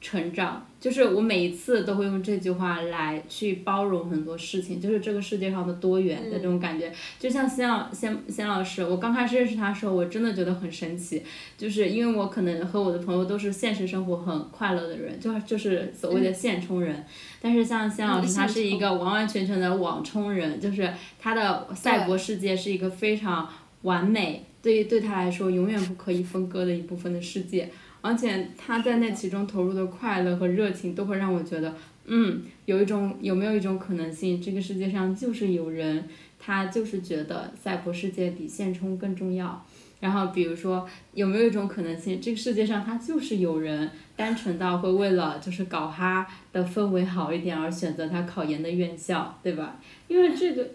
[0.00, 6.90] 成长，就是我每一次都会用这句话来去包容很多事情，就是这个世界上的多元的这种感觉。
[7.18, 11.22] 就像仙老仙仙老师，我刚开始认识他的时候，我真的觉得很神奇，
[11.58, 17.04] 就是因为我可能和我的朋友都是现实生活很快乐的人，就就是所谓的现充人。
[17.42, 23.46] 但是像仙老师，他是一个完完全全的网充人，就是他的赛博世界是一个非常
[23.82, 27.70] 完美，对于对他来说永远不可以分割的一部分的世界。
[28.00, 31.74] 而且他在那其中投入的快乐和热情，都会让我觉得，
[32.06, 36.04] 嗯，有一种有没有一种可能性，这个世界上就是有人，
[36.38, 39.64] 他就是觉得赛博世界比现充更重要。
[40.00, 49.80] 然后比如说，有没有一种可能性，这个世界上他就是有人单纯到会为了就是搞哈的氛围好一点而选择他考研的院校，对吧？
[50.08, 50.66] 因为这个。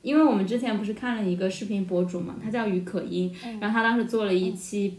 [0.00, 4.96] 因为我们之前不是看了一个视频博主嘛，他叫于可英，然后他当时做了一期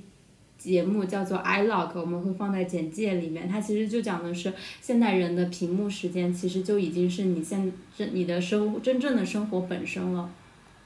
[0.60, 3.48] 节目叫做 iLog，我们会放在简介里面。
[3.50, 10.30] 它其实就讲的是现代人的屏幕时间，其实就已经是你现这你的生真正的生活本身了，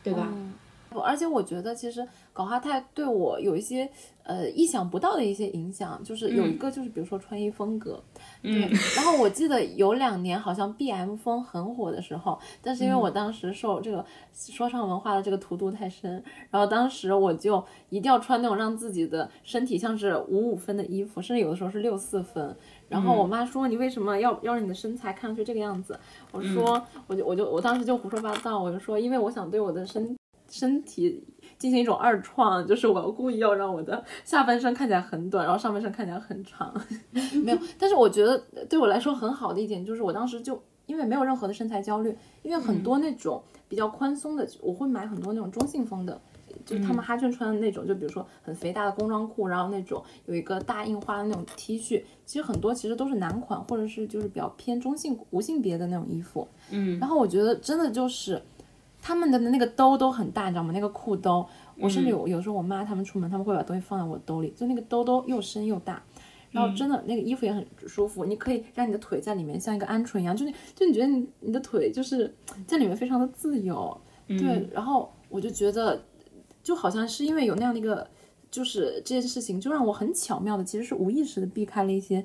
[0.04, 0.32] 对吧？
[1.02, 3.90] 而且我觉得其实搞哈泰对我有一些
[4.24, 8.02] 呃意想不到的一些影响，就是有一个就是比如说穿衣风格，
[8.42, 8.78] 嗯对。
[8.96, 22.56] 然后我记得有两年好像 B M 风很火的时候，但是因为嗯我当时受这个说唱文化的这个荼毒太深，然后当时我就一定要穿那种让自己的身体像是五五分的衣服，甚至有的时候是六四分。
[22.90, 26.00] 然后我妈说你为什么要要让你的身材看上去这个样子？
[26.32, 30.16] 我说我就我就我当时就胡说八道，我就说因为我想对我的身
[30.54, 31.24] 身体
[31.58, 36.72] 进行一种二创，就是我要故意要让我的下半身看起来很短，然后上半身看起来很长。
[37.44, 38.38] 没有，但是我觉得
[38.70, 46.22] 对我来说很好的一点就是我当时就因为没有任何的身材焦虑，因为很多那种比较宽松的，我会买很多那种中性风的。
[46.66, 56.48] 就他们哈圈穿的那种，就比如说很肥大的工装裤，然后那种有一个大印花的那种 T 恤，其实很多其实都是男款，或者是就是比较偏中性无性别的那种衣服。
[56.70, 58.42] 嗯，然后我觉得真的就是
[59.06, 60.72] 他们的那个兜都很大，你知道吗？
[60.74, 61.46] 那个裤兜，
[61.78, 66.02] 我甚至有有时候我妈他们出门，他们会把东西放在我兜里，就那个兜兜又深又大。
[66.52, 72.34] 然后真的那个衣服也很舒服，你可以让你的腿在里面像一个鹌鹑一样，就你就你觉得你你的腿就是
[72.68, 74.70] 在里面非常的自由，对。
[74.72, 76.02] 然后我就觉得
[76.62, 78.08] 就好像是因为有那样的一个
[78.52, 82.24] 就是这件事情，就让我很巧妙的其实是无意识的避开了一些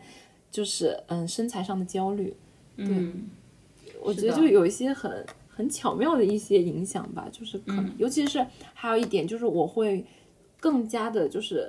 [0.50, 2.36] 就是嗯身材上的焦虑，
[2.76, 3.30] 嗯，
[4.02, 5.24] 我觉得就有一些很
[5.58, 10.06] 很巧妙的一些影响吧，就是可能，尤其是还有一点就是我会
[10.60, 11.68] 更加的，就是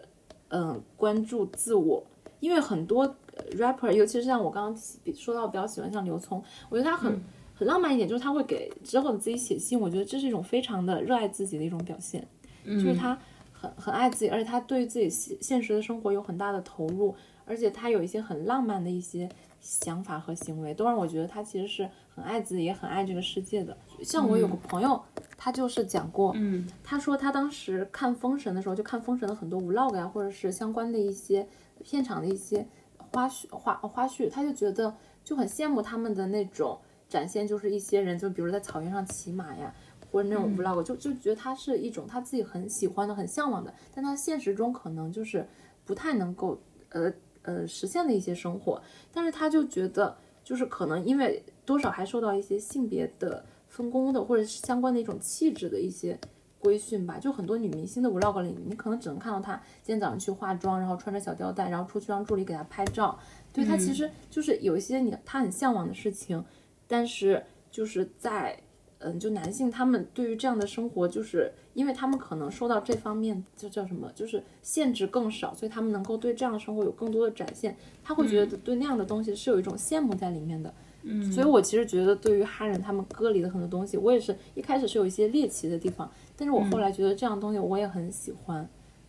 [0.49, 2.05] 嗯关注自我，
[2.39, 3.15] 因为很多
[3.53, 4.83] rapper，尤其是像我刚刚
[5.15, 7.19] 说到比较喜欢像刘聪，我觉得他很
[7.55, 12.23] 很浪漫一点，就是他会给之后的自己写信，我觉得这是一种非常的热爱自己的一种表现，
[12.63, 13.19] 就是他
[13.51, 19.27] 很很爱自己，而且他对自己现现实的生活有很大的投入，而且他有一些很浪漫的一些。
[19.60, 23.78] 想法和行为都让我觉得他其实是很爱自己，也很爱这个世界的。
[24.03, 25.01] 像我有个朋友，
[25.38, 31.47] 他就是讲过，嗯，他说他当时看《封神》的时候，就看《封神》的很多 vlog 呀，或者是相关的一些
[31.84, 39.74] 片场的一些花絮花花絮，他就觉得就很羡慕他们的那种展现，就是一些人就比如在草原上骑马呀，
[40.12, 45.47] 或者那种 vlog，就就觉得他是一种他自己很喜欢的、很向往的，但他现实中可能就是
[45.84, 47.12] 不太能够呃。
[47.43, 48.81] 呃，实现的一些生活，
[49.11, 56.19] 但是他就觉得，就是可能因为多少还受到一些性别的分工的，或者是相关的一种气质的一些
[56.59, 57.17] 规训吧。
[57.17, 63.17] 就很多女明星的 vlog 里，你可能只能看到她今天早上去化妆，然后穿着小吊带，然后出去让助理给她拍照。
[63.53, 66.43] 对她其实就是有一些你她很向往的事情，
[66.87, 68.61] 但是就是在。
[68.99, 77.75] 嗯，就男性他们对于这样的生活，就是因为他们可能受到这方面就叫什么，就是限制更少，所以他们能够对这样的生活有更多的展现。
[78.03, 80.73] 他会觉得对那样的东西是有一种羡慕在里面的。
[81.03, 88.67] 嗯，所以我其实觉得对于哈人他们歌里的很多东西，我也是一开始是有一些猎奇的地方，但是我后来觉得这样的东西我也很喜欢。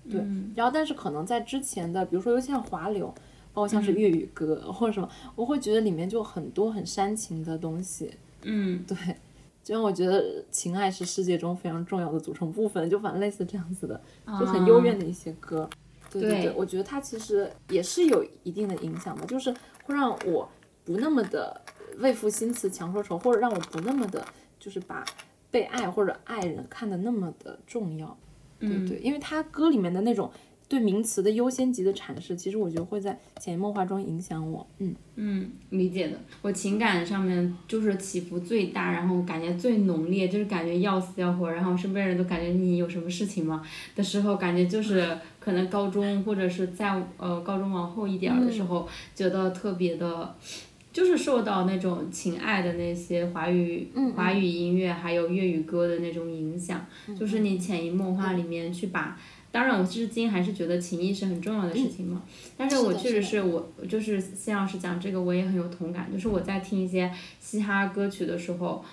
[0.09, 0.25] 对，
[0.55, 3.09] 然后但是可能在之前的，比如说尤其像华流，
[3.53, 8.13] 包括像是粤语歌或者什么，我会觉得里面就很多很煽情的东西。
[8.43, 8.97] 嗯，对。
[9.71, 15.71] 因为我觉得情爱是世界中非常重要的组成部分，就反正类似这样子的，就很幽怨的一些歌。
[16.11, 19.55] 对对对，我觉得它其实也是有一定的影响的，就是
[19.85, 20.49] 会让我
[20.85, 21.61] 不那么的
[21.99, 24.27] 为赋新词强说愁，或者让我不那么的，
[24.59, 25.05] 就是把
[25.53, 28.19] 被爱或者爱人看得那么的重要。
[28.59, 30.29] 对对，因为他歌里面的那种。
[30.71, 34.65] 对名词的优先级的阐释，其实我觉得会在潜移默化中影响我。
[34.79, 36.17] 嗯嗯，理解的。
[36.43, 43.67] 我情感上面就是起伏最大，然后感觉最浓烈，就是感觉要死要活，然后身边人都感觉你有什么事情吗
[43.97, 50.37] 的时候，感觉就是可能高中或者是在呃高中往后一点的时候，觉得特别的，
[50.93, 56.87] 就是受到那种情爱的那些华语华语音乐还有粤语歌的那种影响，
[57.19, 59.19] 就是你潜移默化里面去把。
[59.53, 62.23] 当然，我至今还是觉得情谊是很重要的事情嘛。
[62.57, 66.09] 但是我确实是我，就是谢老师讲这个，我也很有同感。
[66.13, 68.85] 就是我在听一些嘻哈歌曲的时候，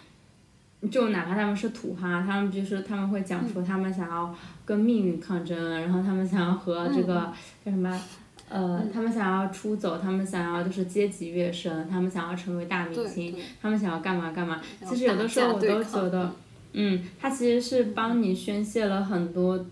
[0.89, 4.35] 就哪怕他们是土哈，他们就是他们会讲说他们想要
[4.65, 7.31] 跟命运抗争，然后他们想要和这个
[7.63, 8.01] 叫什么，
[8.49, 14.59] 呃，他们想要出走，他们想要就是阶级跃升，他们想要成为大明星，他们想要干嘛干嘛。
[14.89, 16.33] 其实有的时候我都觉得，
[16.73, 19.63] 嗯，他其实是帮你宣泄了很多。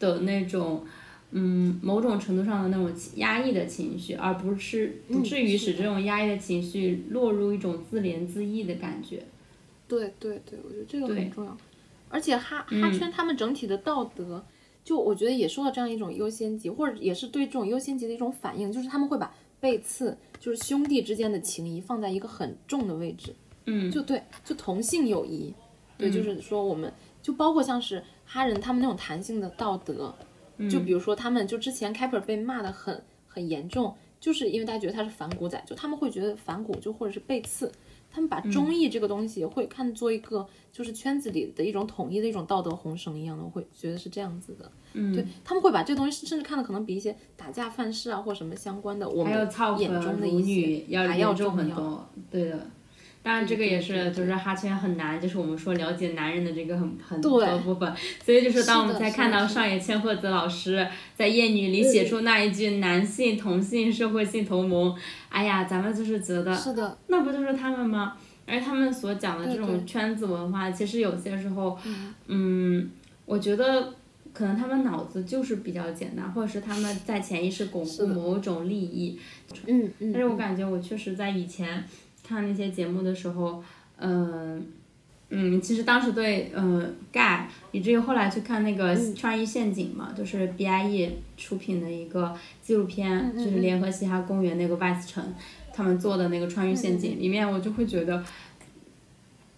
[0.00, 0.84] 的那种，
[1.30, 9.22] 嗯，某种程度上的那种压抑的情绪，而不是不至于使这种压抑的情绪落入一种自怜自艾的感觉。
[9.86, 11.56] 对对对，我觉得这个很重要。
[12.08, 14.44] 而且哈哈圈他们整体的道德，
[14.82, 23.34] 就我觉得也受到这样一种优先级，或者也是对这种优先级的一种反应，就是他们会把背刺，就是兄弟之间的情谊放在一个很重的位置。
[23.66, 25.54] 嗯，就对，就同性友谊，
[25.98, 26.92] 对，就是说我们
[27.22, 28.02] 就包括像是。
[28.32, 30.14] 哈人他们那种弹性的道德，
[30.70, 37.72] 就比如说他们就之前 Kaper 被骂的很很严重，就是因为大家觉得他是反骨仔，就他们会觉得反骨就或者是背刺，
[38.08, 44.70] 他们把忠义这个东西会看作一个就是圈子里的一种统一的一种道德红绳一样的，我会觉得是这样子的。
[44.92, 49.32] 嗯，对他们会把这个东西甚至看的可能比一些打架犯事啊或什么相关的，我们
[49.78, 52.08] 眼中的一些还要重很多。
[52.30, 52.64] 对的。
[53.22, 57.92] 当然，这个也是，就是哈圈很难，就是我们说了解男人的这个很很多部分。
[58.24, 64.96] 所以就是当我们在看到上野千鹤子老师在《艳女》里写出那一句“男性同性社会性同盟”，
[65.28, 68.16] 哎呀，咱们就是觉得，是的，那不就是他们吗？
[68.46, 71.78] 而他们所讲的这种圈子文化，其实有些时候，
[72.26, 72.90] 嗯，
[73.26, 73.92] 我觉得
[74.32, 79.18] 可能他们脑子就是比较简单，或者是他们在潜意识巩固某种利益。
[79.66, 80.10] 嗯嗯。
[80.10, 81.84] 但是我感觉我确实在以前。
[82.30, 83.60] 看那些节目的时候，
[83.98, 84.64] 嗯，
[85.30, 95.34] 嗯，其实当时对，嗯，盖，以至于后来去看那个《创意陷阱》嘛，就是 BIE 出品的一个纪录片，就是联合嘻哈公园那个 Vice 城
[95.72, 98.24] 他们做的那个《创意陷阱》里面，我就会觉得，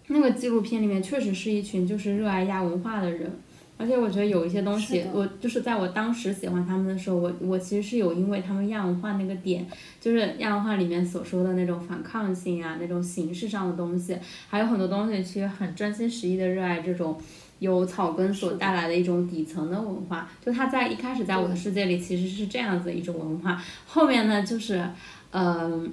[0.07, 3.31] 那个纪录片里面确实是一群就是热爱亚文化的人，
[3.75, 9.65] 而且我觉得有一些东西我就是在我当时喜欢他们的时候，我我其实是有因为他们亚文化那个点，
[9.99, 14.17] 就是亚文化里面所说的那种反抗性啊，那种形式上的东西，
[14.47, 17.19] 还有很多东西其实很真心实意的热爱这种
[17.59, 20.29] 由草根所带来的一种底层的文化。
[20.45, 24.87] 就他在一开始在我的世界里其实是这样子一种文化，后面呢就是，
[25.31, 25.91] 嗯、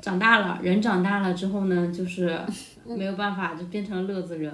[0.00, 2.40] 长大了，人长大了之后呢，就是
[2.88, 4.52] 没有办法，就变成了乐子人。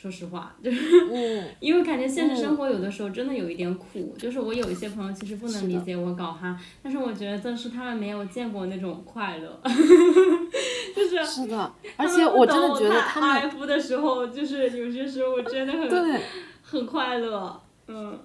[0.00, 0.80] 说实话，就是
[1.12, 9.60] 嗯， 因为感觉现实生活有的时候真的有一点苦，就是我有一些朋友其实不能理解我搞哈，但是我觉得是他们没有见过那种快乐，
[10.96, 16.20] 就是是的，而且我真的觉得他们 F 的时候，就是有些时候我真的很对。
[16.62, 18.16] 很快乐，嗯，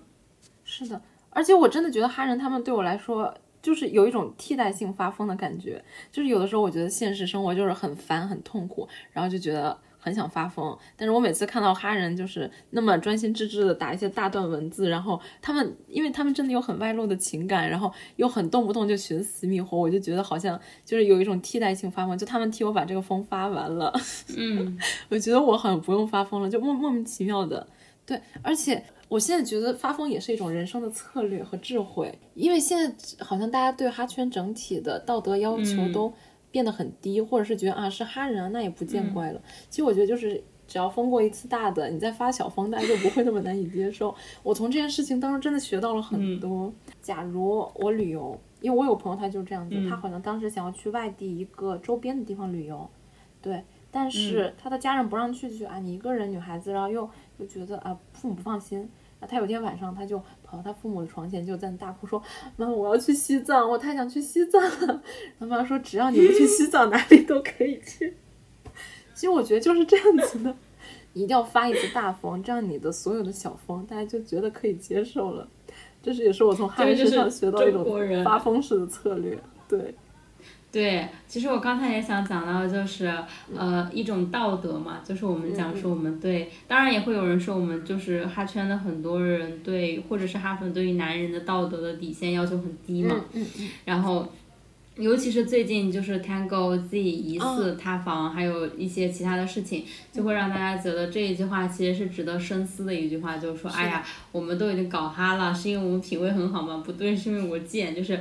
[0.64, 1.02] 是的，
[1.32, 5.84] 而且我真的觉得哈人他们对我来说，就是有一种替代性发疯的感觉。
[6.12, 9.76] 就是有的时候我觉得现实生活就是很烦、很痛苦，然后就觉得
[10.06, 10.78] 很想发疯。
[10.96, 23.92] 但是我每次看到哈人就是那么专心致志的打一些大段文字，然后他们，因为他们真的有很外露的情感，然后又很动不动就寻死觅活，我就觉得好像就是有一种替代性发疯，就他们替我把这个疯发完了。
[24.38, 24.78] 嗯，
[25.10, 27.66] 我觉得我好像不用发疯了，就莫莫名其妙的。
[28.06, 36.14] 对，而且我现在觉得发疯也是一种人生的策略和智慧，因为现在好像大家对哈圈整体的道德要求嗯都
[36.56, 39.42] 变得很低，或者是觉得啊是哈人啊，那也不嗯见怪了。
[39.70, 40.42] 其实我觉得就是。
[40.68, 44.16] 只要封过一次大的，你再发小疯，大家就不会那么难以接受。
[44.42, 46.74] 我从这件事情当中真的学到了很多。
[47.04, 52.90] 假如我旅游，因为我有朋友他就是这样子，嗯他好像当时想要去外地一个周边的地方旅游，
[53.44, 58.90] 对，但是他的家人不让去，就觉得啊你一个人女孩子，然后又又觉得啊父母不放心。
[59.26, 62.22] 那他有天晚上他就跑到他父母的床前，就在那大哭说
[62.58, 65.02] ：“妈，我要去西藏，我太想去西藏了。
[65.40, 68.16] ”他妈说：“只要你不去西藏，哪里都可以去。
[69.16, 70.56] ”其实我觉得就是这样子的，
[71.14, 75.48] 你一定要发一次大疯，这样你的所有的小疯，大家就觉得可以接受了。
[76.04, 79.36] 这是也是我从哈人这个就是身上学到一种发疯式的策略。
[79.68, 79.96] 对，
[80.76, 83.10] 对，其实我刚才也想讲到，就是
[83.56, 93.16] 呃一种道德嘛，就是我们讲说我们对，当然也会有人说我们就是哈圈的很多人对，或者是哈粉对于男人的道德的底线要求很低嘛，
[93.86, 94.28] 然后。
[94.98, 99.84] 尤其是最近就是 Tango Z 疑似塌房，还有一些其他的事情，
[100.14, 106.82] 就会让大家觉得这一句话其实是值得深思的一句话，就是说，哎呀，我们都已经搞哈了，是因为我们品味很好吗？
[106.86, 108.18] 不对，是因为我贱，就是，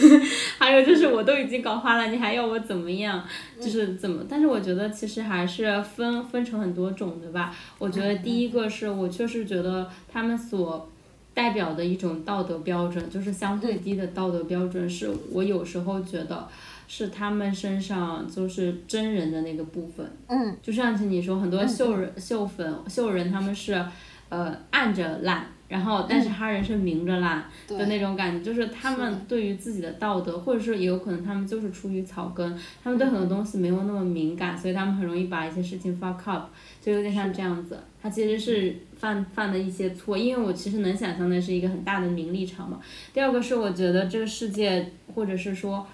[0.58, 3.22] 还有就是我都已经搞哈了，你还要我怎么样？
[3.60, 4.24] 就是怎么？
[4.26, 7.54] 但是我觉得其实还是分分成很多种的吧。
[7.78, 10.90] 我觉得第一个是我确实觉得他们所。
[11.34, 16.48] 代表的一种道德标准，就是相对低的道德标准，是我有时候觉得
[16.86, 20.08] 是他们身上就是真人的那个部分。
[20.28, 23.84] 嗯，就像是你说，很多秀人、秀粉、秀人他们是，
[24.28, 36.48] 呃，按着烂，然后但是哈人是明着烂的那种感觉，就是他们对于自己的道德，或者是也有可能他们就是出于草根，他们对很多东西没有那么敏感，所以他们很容易把一些事情 fuck up，
[36.80, 37.76] 就有点像这样子。
[38.00, 42.78] 他其实是犯犯的一些错，因为我其实能想象那是一个很大的名利场嘛。
[43.12, 45.84] 第二个是我觉得这个世界，或者是说。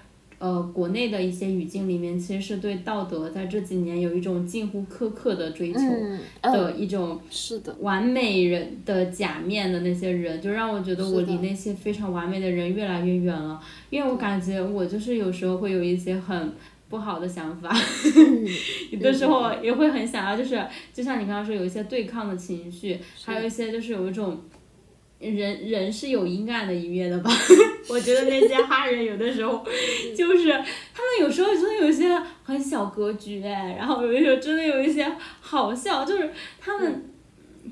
[0.41, 13.61] 呃，国内的一些语境里面，其实是对道德在这几年有一种近乎苛刻的追求嗯，的一种是的，完美人的假面的那些人，就让我觉得我离那些非常完美的人越来越远了。
[13.91, 16.55] 因为我感觉我就是有时候会有一些很
[16.89, 17.77] 不好的想法，
[18.91, 20.59] 有的时候也会很想要，就是
[20.95, 24.41] 就像你刚刚说，有一些对抗的情绪，还有一些就是有一种。
[25.21, 27.31] 人人是有阴暗的一面的吧？
[27.89, 29.65] 我觉得那些哈人有的时候
[30.17, 35.07] 就是他们有时候真的有一些很小格局哎，然后有的时候真的有一些
[35.41, 37.05] 好笑，就是他们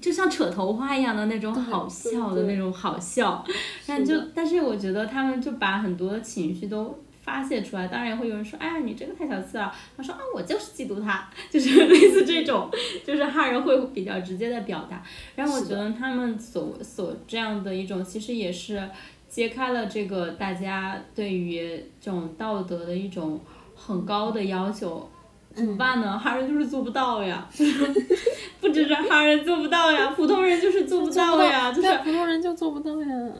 [0.00, 3.44] 就像扯头发一样的那种好笑的那种好笑，
[3.86, 6.98] 但就但是我觉得他们就把很多的情绪都。
[7.28, 9.70] 发泄出来，当然也会有人说，哎呀，你这个太小气了。
[9.94, 12.70] 他说啊，我就是嫉妒他， 就是类似这种，
[13.06, 15.02] 就是哈人会比较直接的表达。
[15.36, 18.82] 然后我觉得他们所所这样的一种，其实也是
[19.28, 21.68] 揭开了这个大家对于
[22.00, 23.38] 这种道德的一种
[23.76, 25.06] 很高的要求。
[25.52, 26.18] 怎么办呢？
[26.18, 27.46] 哈人就是做不到呀，
[28.60, 33.32] 不只是哈人做不到呀，普通人就是做不到呀， 就是普通人就做不到呀。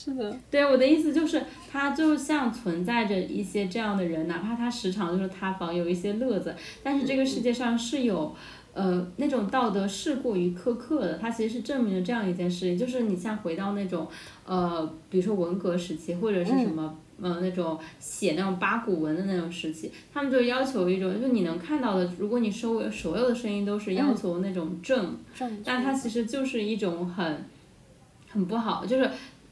[0.00, 8.32] 是的，对我的意思就是，他就像存在着一些这样的人，哪怕他时常就是塌房，有一些乐子，但是这个世界上是有，
[8.74, 14.06] 呃，那种道德是过于苛刻的，它其实是证明了这样一件事情，就是你像回到那种，
[14.46, 25.16] 呃，比如说文革时期或者是什么，呃，那种写那种八股文的那种时期，他们就要求一种，就是你能看到的，如果你收所有的声音都是要求那种正，
[25.64, 27.44] 但它其实就是一种很，
[28.28, 29.10] 很不好，就是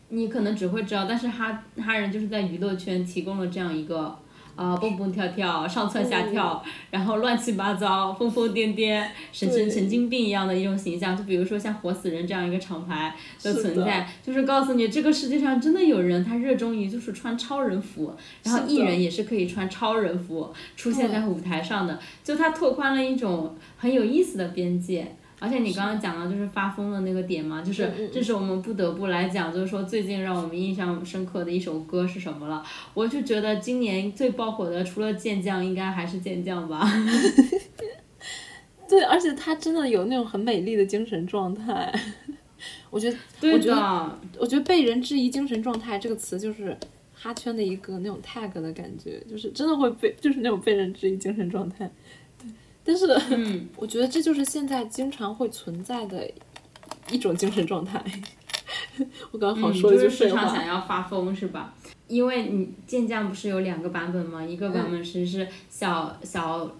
[0.09, 4.18] 你可能只会知道，但是他他人就是在娱乐圈提供了这样一个。
[4.57, 11.14] 啊，蹦蹦跳跳，上蹿下跳， 然后乱七八糟，疯疯癫癫，神神神经病一样的一种形象。
[11.14, 25.14] 就比如说像活死人这样一个厂牌的存在，就是告诉你这个世界上真的有人他热衷于就是穿超人服，然后艺人也是可以穿超人服出现在舞台上的，就他拓宽了一种很有意思的边界。
[25.39, 32.64] 而且你刚刚讲到就是发疯的那个点嘛，就是这是我们不得不来讲，就是说最近让我们印象深刻的一首歌是什么了？
[32.95, 36.89] 我就觉得今年最爆火的除了健将，应该还是健将吧。
[38.89, 41.93] 对，而且他真的有那种很美丽的精神状态。
[42.89, 46.74] 我觉得，我觉得，我觉得被人质疑精神状态这个词就是
[47.12, 51.91] 哈圈的一个那种 tag 的感觉，就是真的会被，就是那种被人质疑精神状态。
[52.87, 53.07] 但是，
[53.76, 56.30] 我觉得这就是现在经常会存在的
[57.11, 58.03] 一种精神状态。
[59.32, 60.09] 我刚好说了句废话。
[60.09, 61.74] 就是非常想要发疯，是吧？
[62.07, 64.45] 因为你健将不是有两个版本吗？
[64.45, 66.70] 一个版本是是小小。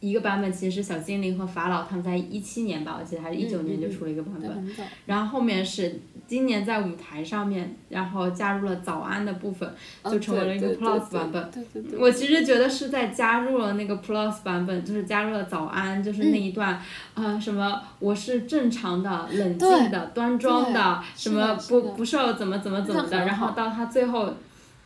[0.00, 4.70] 一个版本其实是小精灵和法老他们在一七年吧，我记得还是一九年就出了一个版本，
[5.04, 9.70] 然后后面是今年在舞台上面，然后加入了早安的部分，
[10.04, 11.50] 就成为了一个 Plus 版本。
[11.98, 16.80] 我其实觉得是在加入了那个 Plus 版本，就是加入了早安，就是那一段
[17.12, 24.32] 啊什么我是正常的、冷静的、端庄的，什么不不受怎么怎么怎么的，然后到他最后，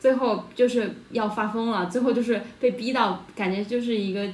[0.01, 4.29] 最后就是要发疯了，最后就是被逼到感觉就是一个。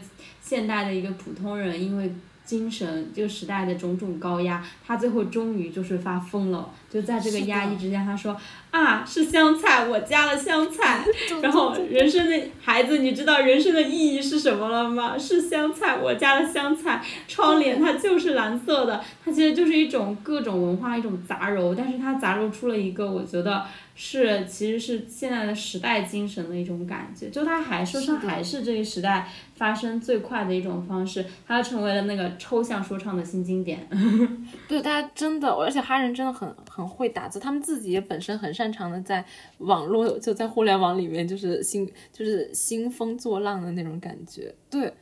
[0.50, 2.12] 现代的一个普通人，因为
[2.44, 6.68] 精神这个时代的种种高压，他最后终于就是发疯了。
[6.90, 8.36] 就在这个压抑之间，他说
[8.70, 11.04] 啊，是香菜，我加了香菜。
[11.42, 15.18] 然后人生的孩子，你知道人生的意义是什么了吗？
[15.18, 17.02] 是香菜，我加了香菜。
[17.26, 23.64] 窗帘它就是蓝色的，它其实就是一种各种文化一种杂糅，但是它杂糅出了一个我觉得
[23.96, 27.28] 是其实是现在的时代精神的一种感觉。
[27.28, 33.88] 就它还说唱还是这个时代发生最快的一种方式，它成为了那个抽象说唱的新经典。
[34.68, 36.88] 对，大家真的，而且哈人真的很很。
[36.90, 39.24] 会打字，他们自己也本身很擅长的，在
[39.58, 44.54] 网络就在互联网里面，就是兴就是兴风作浪的那种感觉。
[44.68, 44.92] 对，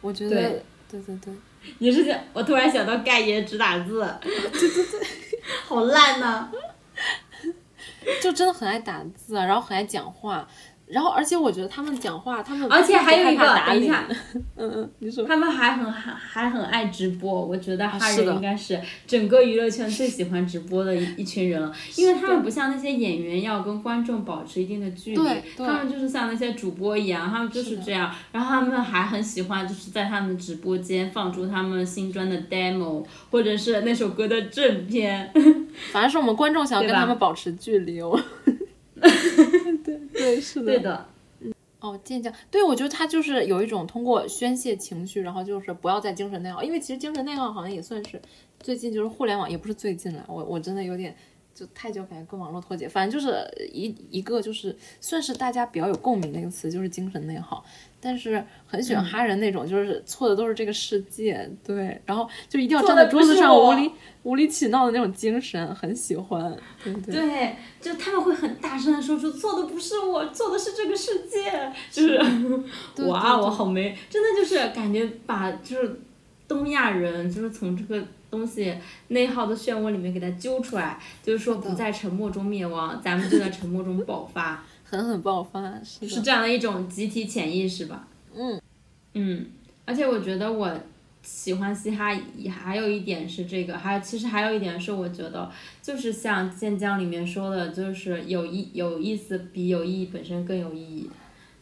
[0.00, 1.34] 我觉得，对对对，
[1.78, 5.00] 你是想，我突然想到盖爷只打字，对 对对，
[5.64, 6.50] 好烂呐，
[8.22, 10.48] 就真的很爱打字，然后很爱讲话。
[10.86, 14.06] 然后，而且我觉得他们讲话，他们而且还有一个，等一下，
[14.56, 25.22] 嗯嗯，你说，他们还很还还很爱直播，我觉得哈人应该是整个娱乐圈最喜欢直播的一一群人了，因为他们不像那些演员要跟观众保持一定的距离，
[25.58, 35.32] 他们就是像那些主播一样，他们就是这样，然后他们还很喜欢就是在他们直播间放出他们新专的 demo 或者是那首歌的正片，
[35.90, 38.16] 反正是我们观众想要跟他们保持距离哦。
[40.16, 40.64] 对对是的。
[40.64, 41.06] 对的。
[41.78, 48.20] 哦，健将，对我觉得他就是有一种通过宣泄情绪，然后就是不要再精神内耗，因为其实精神内耗好像也算是
[48.58, 51.14] 最近就是互联网，也不是最近了，我我真的有点
[51.56, 53.34] 就太久感觉跟网络脱节，反正就是
[53.72, 57.64] 一一个就是算是大家比较有共鸣的一个词，就是精神内耗。
[57.98, 63.90] 但是很喜欢哈人那种，就是错的都是这个世界，对，然后就一定要站在桌子上无理
[64.22, 66.54] 无理取闹的那种精神，很喜欢，
[66.84, 67.14] 对对？
[67.14, 72.18] 对，就他们会很大声的说出错的不是我，错的是这个世界，就是
[73.08, 76.00] 哇，我好没，真的就是感觉把就是
[76.46, 78.06] 东亚人就是从这个
[78.36, 78.74] 东西
[79.08, 84.62] 内耗的漩涡里面给它揪出来，就是说不在沉默中灭亡，咱们就在沉默中爆发。
[84.84, 88.06] 狠狠爆发是是这样的一种集体潜意识吧？
[88.36, 88.60] 嗯
[89.14, 89.46] 嗯，
[89.84, 90.70] 而且我觉得我
[91.22, 95.50] 喜欢嘻哈，也还有一点是这个，还有其实还有一点是我觉得
[95.82, 101.10] 就是像剑江里面说的，就是有意有意思比有意义本身更有意义，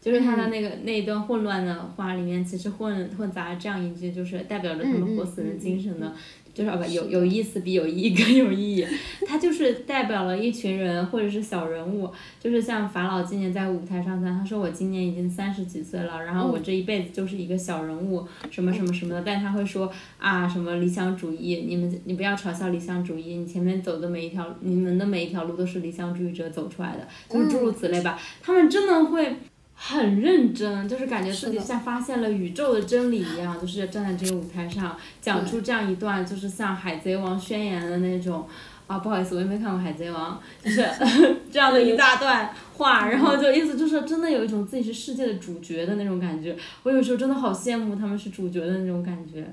[0.03, 6.13] 就是他的那个那一段混乱的话里面，其实混混杂了这样一句，就是代表着他们活死人精神的。
[6.55, 8.87] 就是不有有意思比有意义更有意义，
[9.27, 12.09] 他就是代表了一群人或者是小人物，
[12.41, 29.37] 就是像法老今年在舞台上他说我今年已经三十几岁了，然后我这一辈子就是一个小人物，什么什么什么的，但他会说啊什么理想主义，你们你不要嘲笑理想主义，你前面走的每一条，你们的每一条路都是理想主义者走出来的，就是诸如此类吧，他们真的会。
[29.75, 38.47] 很认真，就是感觉自己像发现了宇宙的真理一样，就是站在这个舞台上讲出这样一段，就是像《海贼王》宣言的那种。
[38.87, 40.87] 啊，不好意思，我也没看过《海贼王》，就是
[41.51, 46.55] 这样的一大段话，然后就意思就是真的有一种自己是世界的主角的那种感觉。
[46.83, 49.51] 我有时候真的好羡慕他们是主角的那种感觉。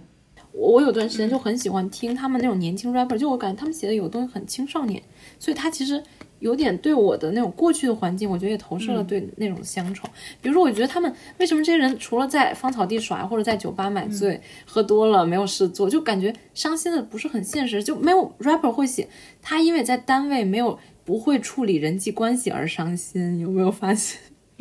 [0.51, 5.01] 我我有段时间就很喜欢听他们那种年轻 rapper，就我感觉他们写的有东西很青少年，
[5.39, 6.03] 所以他其实
[6.41, 10.05] 有点对我的那种过去的环境，我觉得也投射了对那种乡愁。
[10.41, 19.07] 比如说，我觉得他们为什么这些人除了在芳草地耍或者在酒吧买醉、喝多了没有事做，就感觉伤心的不是很现实，就没有 rapper 会写
[19.41, 24.19] 他因为在单位没有不会处理人际关系而伤心，有没有发现？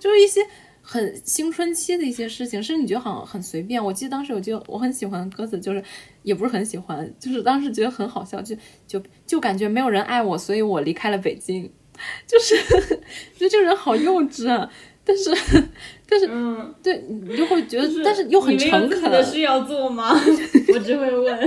[0.00, 0.40] 就是一些。
[0.88, 3.84] 很青春期的一些事情，甚至你觉得好像很随便。
[3.84, 5.82] 我记得当时有句我很喜欢的歌词，就是
[6.22, 8.54] 也不是很喜欢，就是当时觉得很好笑，就
[8.86, 11.68] 就就感觉没有人爱我，所以我离开了北京。
[12.26, 12.54] 就是
[13.36, 14.70] 觉得这个人好幼稚啊，
[15.02, 15.34] 但是
[16.06, 19.10] 但是嗯，对你就会觉得，但是又很诚恳。
[19.10, 20.12] 的事要做吗？
[20.74, 21.38] 我只会问。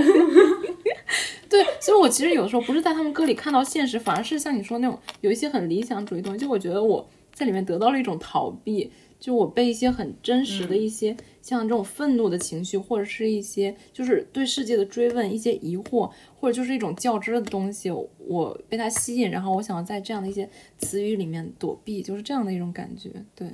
[1.48, 8.90] 对，所以我其实有的时候不是在他们歌里看到现实，反而是像你说那种有一些很理想主义的东西，就我觉得我在里面得到了一种逃避。
[9.20, 20.48] 就我被一些很真实的一些，像这种愤怒的情绪，或者是一些就是对世界的追问、一些疑惑，或者就是一种较真的东西，我被它吸引，然后我想要在这样的一些
[20.78, 23.10] 词语里面躲避，就是这样的一种感觉。
[23.34, 23.46] 对，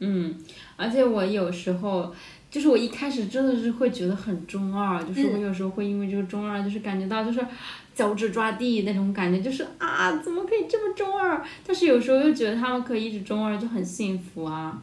[0.00, 0.36] 嗯，
[0.76, 2.12] 而且我有时候
[2.50, 7.46] 就是我一开始真的是会觉得很中二，就是我有时候会因为这个中二，就是感觉到就是
[7.98, 11.42] 脚趾抓地那种感觉，就是啊，怎么可以这么中二？
[11.66, 14.80] 但是有时候又觉得他们可以一直中二就很幸福啊。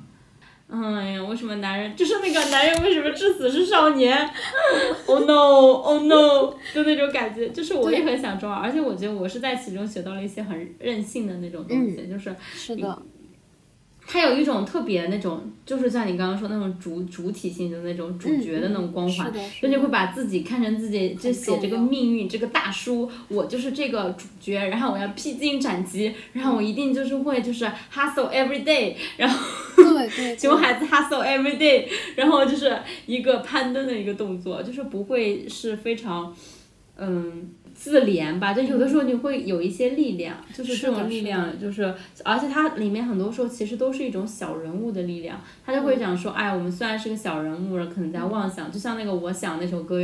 [0.67, 4.29] 哎呀，为什么男人就是那个男人为什么至死是少年
[5.05, 13.01] ？Oh no，Oh no， 就那种感觉，就是我也很想中二，而且我觉得我是在其中学到了一些很任性的那种东西，就是是的，
[14.07, 29.43] 它有一种特别那种，就是像你刚刚说那种主主体性的那种主角的那种光环，就你会把自己看成自己就写这个命运这个大叔，我就是这个主角，然后我要披荆斩棘，然后我一定就是会就是 hustle every day，然后
[29.75, 31.85] 对对， 熊孩子 hustle every day，
[32.15, 32.77] 然后就是
[33.07, 36.33] 一个攀登的一个动作，就是不会是非常
[36.97, 37.49] 嗯。
[37.75, 49.99] 自怜吧，就有的时候你会有一些力量，就是这种力量，就是而且它里面很多时候其实都是一种小人物的力量，他就会讲说，哎，我们虽然是个小人物，可能在妄想，就像那个我想那首歌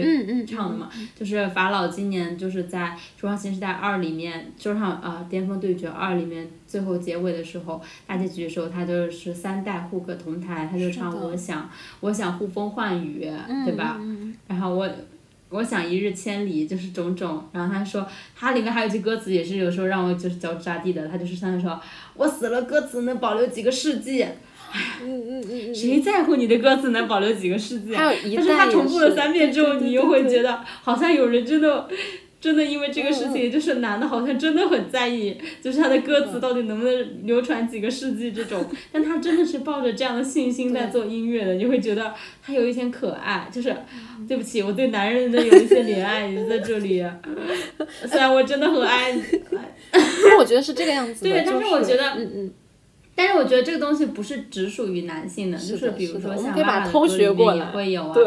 [0.46, 11.70] 唱的嘛，就是法老今年就是在《中华新时代二》里面，就像啊《巅峰对决二》里面最后结尾的时候，大结局的时候，他就是三代互可同台，他就唱我想
[12.02, 13.32] 我想呼风唤雨，
[13.66, 13.98] 对吧？
[14.48, 14.90] 然后我。
[15.52, 17.48] 我想一日千里，就是种种。
[17.52, 21.08] 然后他说，他里面还有句歌词，也是有时候让我就是脚趾扎地的。
[21.08, 21.80] 他就是上面说，
[22.16, 24.26] 我死了，歌词能保留几个世纪。
[25.04, 27.94] 嗯嗯嗯 谁在乎你的歌词能保留几个世纪？
[27.94, 31.88] 还有一但是他重复了三遍之后，你又会觉得好像有人真的。
[32.42, 38.66] 真的因为这个事情，就是男的好像真的很在意，就是他的歌词到底能不能流传几个世纪这种。
[38.92, 42.12] 但他真的是抱着这样的信心在做音乐的，你会觉得
[42.42, 43.48] 他有一些可爱。
[43.52, 43.76] 就是，
[44.28, 47.06] 对不起，我对男人的有一些怜爱也在这里。
[48.10, 49.12] 虽然我真的很爱。
[49.12, 49.22] 因
[50.26, 51.30] 为我觉得是这个样子的。
[51.30, 52.52] 对，但是我觉得，嗯嗯。
[53.14, 58.18] 但是我觉得这个东西不是只属于男性的，就是比如说像爸爸的歌里面也会有啊。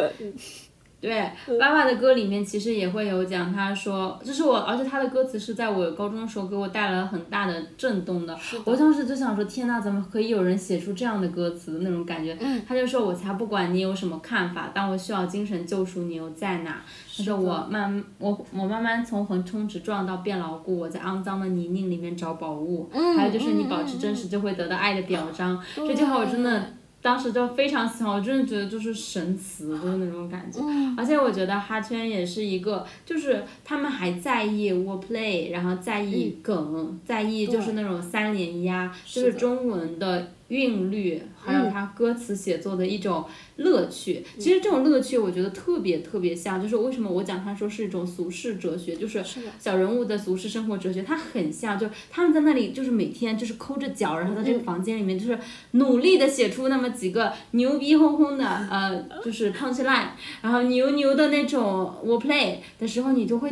[1.05, 1.31] 对。
[1.47, 8.37] 对，爸爸的歌里面其实也会有讲，他说，就是我，而且他的歌词是在我高中的时候给我带来了很大的震动的。
[8.65, 12.37] 我当时就想说，天呐，怎么可以有人写出这样的歌词的那种感觉？
[12.67, 16.83] 他就说，我才不管你有什么看法，当我需要精神救赎，你又在哪？
[17.17, 22.91] 他说我慢，我我慢慢从横冲直撞到变牢固，我在肮脏的泥泞里面找宝物。
[23.17, 25.63] 还有就是你保持真实，就会得到爱的表彰。
[25.77, 26.65] 这句话我真的。
[27.05, 30.59] 当时就非常喜欢，我真的觉得就是神词，就是那种感觉。
[30.97, 40.31] 而且我觉得哈圈也是一个，就是他们还在意 wordplay，然后在意梗，在意就是那种三连押，就是中文的。
[40.49, 43.25] 韵律，还有他歌词写作的一种
[43.57, 44.23] 乐趣。
[44.39, 49.25] 其实这种乐趣，我觉得特别特别像，就是为什么我讲他说是一种俗世哲学，就是
[49.59, 55.39] 小人物的俗世生活哲学，它很像，就是他们在那里就是每天就是抠着脚，然后在这个房间里面就是
[55.73, 60.09] 努力的写出那么几个牛逼哄哄的呃，就是 punchline，
[60.43, 63.51] 然后牛牛的那种 wordplay 的时候，你就会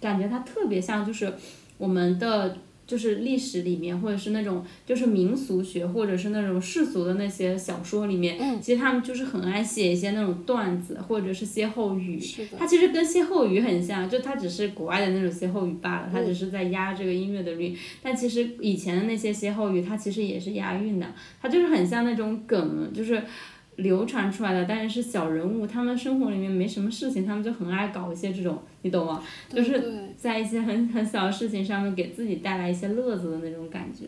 [0.00, 1.32] 感觉它特别像，就是
[1.78, 2.56] 我们的。
[2.86, 12.20] 就是历史里面，或者是那种就是民俗学，或者是那种世俗的那些小说里面，嗯其实他们就是很爱写一些那种段子，或者是歇后语。
[12.20, 17.76] 是的它其实跟歇后语很像，就它只是国外的那种歇后语罢了，它嗯只是在押这个音乐的韵。
[18.02, 21.06] 但其实以前的那些歇后语，它其实也是押韵的，
[21.40, 23.22] 它就是很像那种梗，就是。
[23.76, 29.22] 流传出来的，但是是小人物，他们生活里面没什么事情，他们就很爱搞一些这种，你懂吗？
[29.48, 34.06] 就是在一些很很小的事情上面给自己带来一些乐子的那种感觉。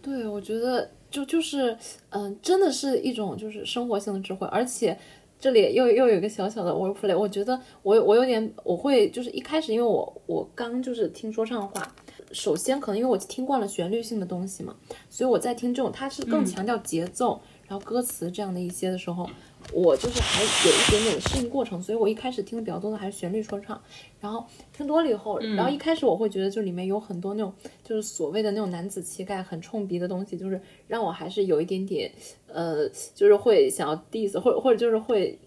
[0.00, 1.76] 对，我觉得就就是，
[2.10, 4.96] 嗯、真的是一种就是生活性的智慧，而且
[5.40, 11.94] 这里又又有一个小小的 wordplay，我觉得我我有点我会就是一开始因为我我刚就是听说唱话，
[12.30, 14.74] 首先可能因为我听惯了旋律性的东西嘛，
[15.10, 19.28] 所以我在听这种它是更强调节奏，然后歌词这样的一些的时候，
[19.72, 23.80] 我就是还有一点点的适应过程，所以我一开始听的比较多的还是旋律说唱，
[24.20, 27.52] 然后听多了以后，然后一开始我会觉得就里面有很多那种
[27.84, 32.10] 就是所谓的那种男子气概很冲鼻的东西，就是让我还是有一点点
[32.46, 35.38] 呃，就是会想要 diss 或者或者就是会。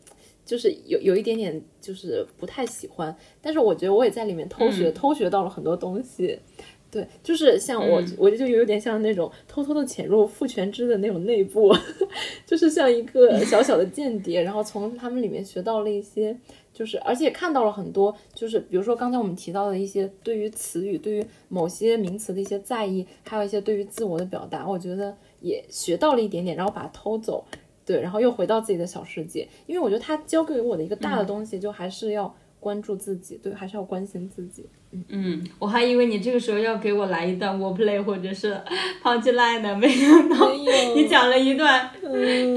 [0.44, 6.38] 就是有有一点点就是不太喜欢，但是我觉得我也在里面偷学、偷学到了很多东西，
[6.92, 11.74] 对，就是像我，我就有点像那种偷偷的潜入父权制的那种内部，
[12.46, 16.38] 就是像一个小小的间谍，然后从他们里面学到了一些，
[16.74, 27.46] 就是而且看到了很多，就是比如说刚才我们提到的一些对于词语、对于某些名词的一些在意，还有一些对于自我的表达，我觉得也学到了一点点，然后把它偷走，
[27.86, 34.66] 对，然后又回到自己的小世界，因为我觉得他教给我的一个大的东西，就还是要关注自己，对，还是要关心自己。
[35.10, 38.60] 嗯，我还以为你这个时候要给我来一段 wordplay 或者是
[39.02, 41.90] punchline 呢，没想到你讲了一段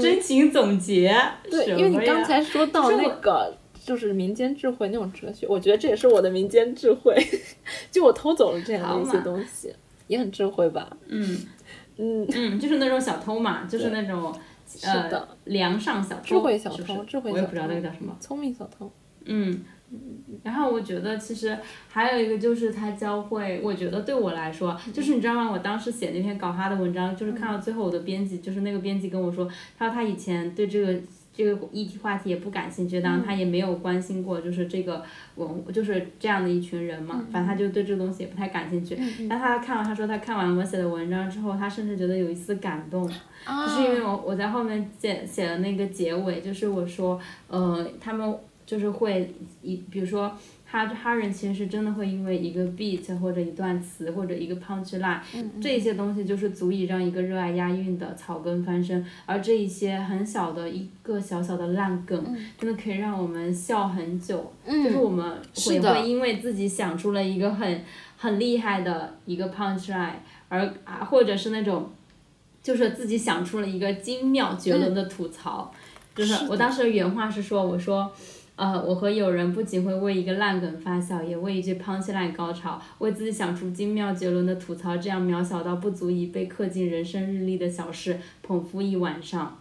[0.01, 1.15] 真情总结。
[1.49, 7.15] 对，因为你刚才说到那个就是民间智慧那种哲学，我觉得这也是我的民间智慧，
[7.89, 9.73] 就我偷走了这样的一些东西，
[10.07, 10.95] 也很智慧吧？
[11.07, 11.45] 嗯。
[11.97, 14.37] 嗯，嗯，就是那种小偷嘛，就是那种
[14.83, 15.25] 呃的。
[15.45, 17.31] 梁上小偷，智慧小偷智慧小偷。
[17.31, 18.13] 我也不知道那个叫什么。
[18.19, 18.91] 聪明小偷。
[19.23, 19.63] 嗯，
[20.43, 21.57] 然后我觉得其实
[21.87, 25.51] 还有一个就是他教会，我觉得对我来说，就是你知道吗？
[25.51, 30.99] 我当时写那篇搞哈的文章，就是看到最后我的编辑，就是那个编辑跟我说，他说他以前对这个。
[31.37, 35.03] 这个议题话题也不感兴趣，当然他也没有关心过，就是这个
[35.35, 37.25] 文，就是这样的一群人嘛。
[37.29, 38.97] 反正他就对这个东西也不太感兴趣。
[39.27, 43.05] 但他看完，他说他看完我写的文章之后，他甚至觉得有一丝感动。
[43.05, 47.19] 就是因为我我在后面写写了那个结尾，就是我说，
[47.49, 48.33] 呃，他们
[48.65, 50.31] 就是会一，比如说
[50.65, 55.19] 哈哈人其实是真的会因为一个 beat 或者一段词或者一个 punch line，、
[55.61, 67.83] 这些东西就是足以让一个热爱押韵的草根翻身，而这一些很小的一个小小的烂梗，真的可以让我们笑很久，就是我们会不会因为自己想出了一个很
[68.17, 70.13] 很厉害的一个 punch line，
[70.49, 71.89] 而啊或者是那种。
[72.65, 75.71] 就是自己想出了一个精妙绝伦的吐槽，
[76.15, 78.11] 就是我当时的原话是说，我说，
[78.55, 89.57] 呃，我和友人不仅会为一个烂梗发笑，也为一句 punch line 高潮，为自己想出精妙绝伦的吐槽，这样渺小到不足以被刻进人生日历的小事，捧腹一晚上。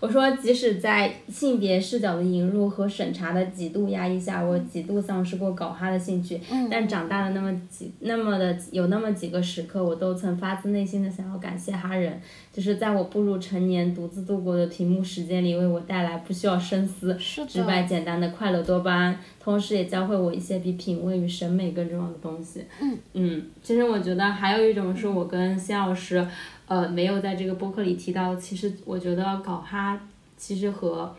[0.00, 6.40] 我说，即使在性别视角的引入和审查的极度压抑下，我几度丧失过搞哈的兴趣。
[6.70, 12.20] 但长大了那么几那么的有那么几个时刻，我都曾发自内心的想要感谢哈人，
[12.52, 22.64] 就是在我步入成年、独自度过的屏幕时间里，为我带来不需要深思、直白简单的快乐多巴胺，同时也教会我一些比品味与审美更重要的东西。
[22.80, 26.26] 嗯嗯，其实我觉得还有一种是我跟谢老师。
[26.70, 28.36] 呃，没有在这个播客里提到。
[28.36, 30.00] 其实我觉得搞哈，
[30.36, 31.12] 其实和，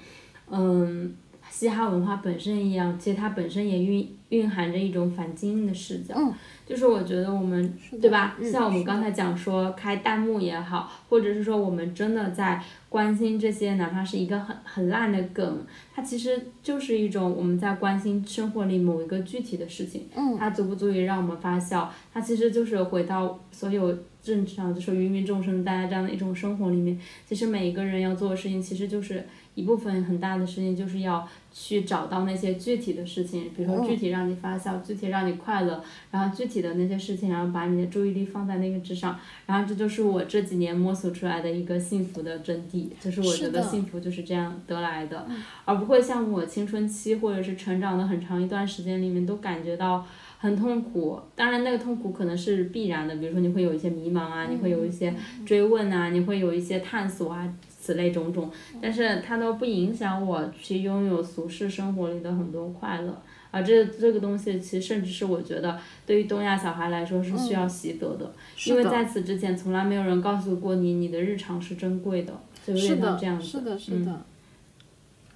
[0.50, 1.14] 嗯，
[1.50, 6.16] 嘻哈文化本身一样，其实它本身也蕴蕴含着一种反精英的视角。
[6.18, 6.34] 嗯
[6.66, 8.38] 就是我觉得我们对吧？
[8.40, 20.08] 嗯像我们刚才讲说开弹幕也好，或者是说我们真的在关心这些，哪怕是一个很很烂的梗，它其实就是一种我们在关心生活里某一个具体的事情。
[20.16, 21.94] 嗯它足不足以让我们发笑？
[22.14, 23.94] 它其实就是回到所有
[24.24, 27.00] 正常，就是芸芸众生大家这样的一种生活里面。
[27.28, 39.20] 其实每一个人要做的事情，其实就是一部分很大的事情，就是要去找到那些具体的事情，比如说具体让你发笑，具体让你快乐，然后具体的那些事情，然后把你的注意力放在那个之上。
[39.48, 45.26] 然后这就是我这几年摸索出来的一个幸福的真谛，就是我觉得幸福就是这样得来的，
[45.66, 50.06] 而不会像我青春期或者是成长的很长一段时间里面都感觉到。
[50.42, 55.14] 很痛苦，当然那个痛苦可能是必然的，比如说你会有一些迷茫啊，你会有一些
[55.46, 57.48] 追问啊，你会有一些探索啊，
[57.80, 58.50] 此类种种，
[58.82, 63.22] 但是它都不影响我去拥有俗世生活里的很多快乐，
[63.52, 68.34] 啊，这这个东西其实甚至是我觉得对于东亚小孩来说是需要习得的，
[68.66, 72.34] 因为在此之前从来没有人告诉过你你的日常是珍贵的，
[72.66, 73.46] 就有是的点像这样，子。
[73.46, 74.22] 是的，是嗯的。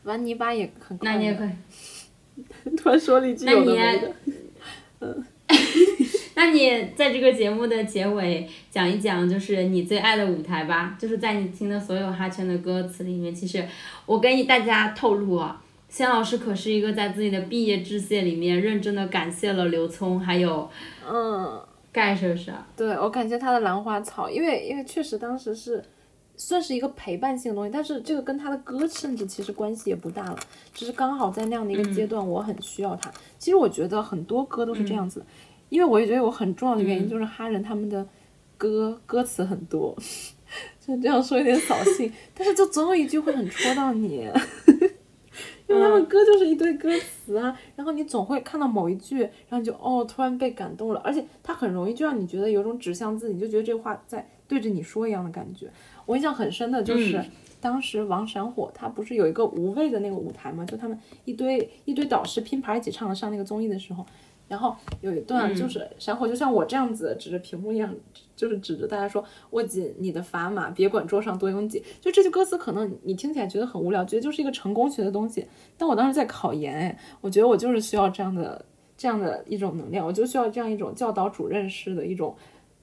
[0.02, 1.16] 玩泥巴也很快乐。
[1.16, 1.50] 那你也可以。
[2.76, 4.14] 突然说了一句那有的你没的。
[4.26, 4.34] 那你
[6.96, 10.96] 在这个节目的结尾讲一讲，就是你最爱的舞台吧。
[11.00, 13.66] 就是在你听的所有哈圈的歌词里面，其实
[14.06, 20.70] 我跟大家透露啊，仙老师可是一个在自己的毕业致谢里面认真的感谢了刘聪还有
[21.10, 21.60] 嗯，
[21.92, 22.66] 盖，是不是啊？
[22.78, 25.84] 对我感谢他的兰花草，因为因为确实当时是
[26.38, 30.40] 算是一个陪伴性的东西，但是这个跟他的歌甚至其实关系也不大了，
[30.74, 33.12] 只是刚好在那样的一个阶段，我很需要他。
[33.40, 35.26] 其实我觉得很多歌都是这样子的，
[35.70, 38.08] 因为我也觉得我很重要的原因就是哈人他们的
[38.58, 39.96] 歌歌词很多，
[40.80, 44.30] 就这样说有点扫兴， 但是就总有一句会很戳到你。
[45.68, 55.68] 因为他们歌就是一堆歌词啊，然后你总会看到某一句，然后你就哦突然被感动了，而且它很容易就让你觉得有种指向自己，你就觉得这话在对着你说一样的感觉。
[56.06, 57.26] 我印象很深的就是、嗯。
[57.62, 64.06] 当时王闪火他不是有一个无畏的那个舞台嘛，就他们一堆一堆导师拼盘一起唱的上那个综艺的时候，
[64.48, 67.92] 然后有一段就是闪火就像我这样子指着屏幕一样，
[68.36, 71.84] 就是指着大家说握紧你的砝码，别管桌上多拥挤。
[72.00, 78.64] 就这句歌词可能你听起来觉得很无聊，觉得就是一个成功学的东西，但我当时在考研，哎，我觉得我就是需要这样的
[78.96, 82.36] 这样的一种能量，我就需要这样一种教导主任式的一种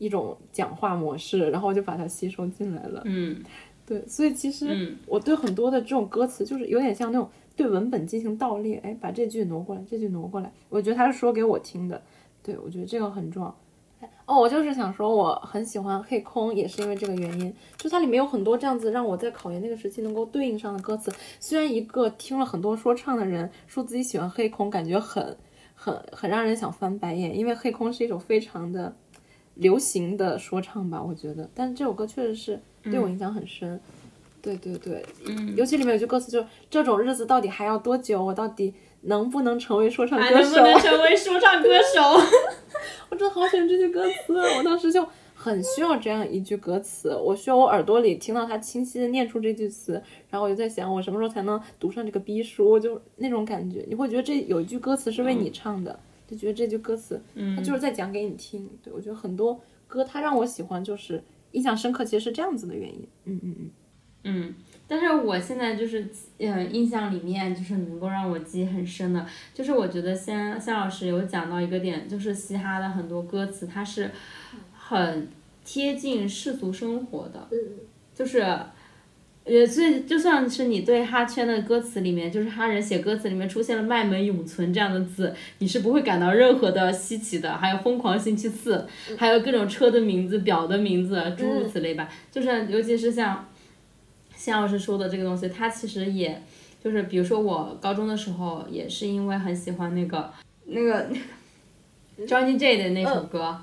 [0.02, 3.02] 一种讲话模式，然后我就把它吸收进来了。
[3.04, 3.40] 嗯
[3.86, 12.02] 对，所以其实嗯我对很多的这种歌词，就是有点像那种对文本进行倒列，哎，把这句挪过来，这句挪过来，我觉得他是说给我听的，
[12.42, 13.56] 对我觉得这个很重要。
[14.00, 21.12] 哎哦，我就是想说，我很喜欢黑空，也是因为这个原因，就它里面有很多这样子让我在考研那个时期能够对应上的歌词。
[21.38, 25.36] 虽然一个听了很多说唱的人说自己喜欢黑空，感觉很
[25.74, 28.94] 很很让人想翻白眼，因为黑空是一首非常的
[29.54, 31.48] 流行的说唱吧，我觉得。
[31.54, 33.80] 但是这首歌确实是对我影响很深。
[34.40, 38.24] 对对对，嗯，尤其里面有句歌词就是“这种日子到底还要多久？
[38.24, 42.00] 我到底能不能成为说唱歌手？”能不能成为说唱歌手？
[43.08, 49.92] 我真的好喜欢这句歌词，啊我当时就很需要这样一句歌词，我需要我耳朵里听到他清晰的念出这句词，
[50.28, 52.80] 然后我就在想，我什么时候才能读上这个逼书？
[52.80, 55.96] 就那种感觉，你会觉得这有一句歌词是为你唱的，
[56.32, 57.20] 就觉得这句歌词
[57.56, 58.68] 它就是在讲给你听。
[58.82, 61.22] 对我觉得很多歌它让我喜欢，就是
[61.52, 63.06] 印象深刻，其实是这样子的原因。
[63.24, 63.70] 嗯嗯嗯。
[64.24, 64.54] 嗯，
[64.86, 66.08] 但是我现在就是，
[66.38, 74.12] 呃，印象里面就是能够让我记忆很深的，就是我觉得先夏老师有讲到一个点，就是嘻哈的很多歌词，它是
[74.72, 75.26] 很
[75.64, 77.48] 贴近世俗生活的，
[78.14, 78.46] 就是，
[79.44, 88.86] 呃，所以就算是你对哈圈的歌词里面，就是哈人写歌词里面出现了卖萌永存这样的字，你是不会感到任何的稀奇的，还有疯狂星期四，
[89.18, 93.46] 还有各种车的名字、表的名字，诸如此类吧，就是尤其是像。
[94.34, 96.42] 谢老师说的这个东西，它其实也
[96.82, 100.32] 就是，比如说我高中的时候，也是因为很喜欢那个
[100.64, 101.08] 那个
[102.18, 103.56] 那个 Johnny J 的那首歌，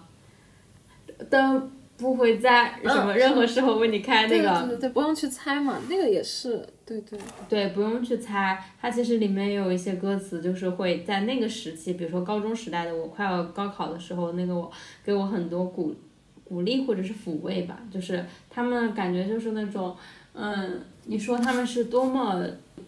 [1.29, 1.69] 灯
[1.99, 7.19] 不会在什么任何时候为你开那对个，对对对，不用去猜嘛，那个也是，对对。
[7.47, 14.71] 对，不用去猜，它其实里面有一些歌词，就是会在那个时期，比如说高中时代的我，快要高考的时候，那个我
[15.03, 15.93] 给我很多鼓
[16.43, 19.95] 鼓励或者是抚慰吧，就是他们感觉就是那种。
[20.41, 22.39] 嗯，你说他们是多么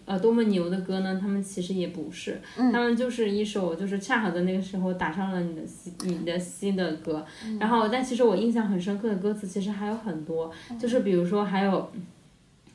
[0.05, 1.17] 呃多么牛的歌呢？
[1.21, 7.25] 他们其实也不是，他们就是一首就是恰好在那个时候打上了你的心你的心的歌。
[7.59, 11.91] 然后，但其实我印象很深刻的歌词其实还有很多，就是比如说还有。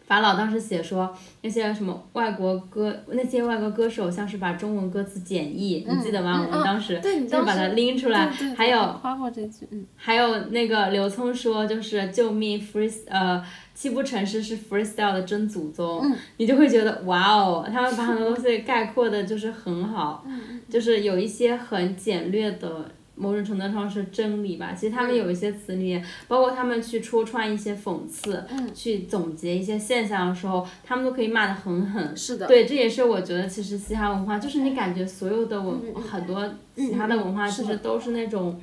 [0.07, 6.47] 法老当时写说那些什么外国歌，那些外国歌手像是把中文歌词简译，你记得吗？
[6.47, 13.45] 我们当时就是把它拎出来，对对还有夸过这句，嗯，还有那个刘聪说，就是救命 free 呃
[13.75, 20.25] 七步成诗是 freestyle 的真祖宗，你就会觉得哇哦，他们把很多东西概括的就是很好，
[20.71, 22.91] 就是有一些很简略的。
[23.17, 28.45] 某种程度上是真理吧，其实他们有一些词里面，包括他们去戳穿一些讽刺，
[28.75, 32.17] 去总结一些现象的时候，他们都可以骂得很狠。
[32.17, 38.61] 是的，对，这也是我觉得其实嘻哈文化，就是你感觉所有的文、很多其他的文化其实都是那种。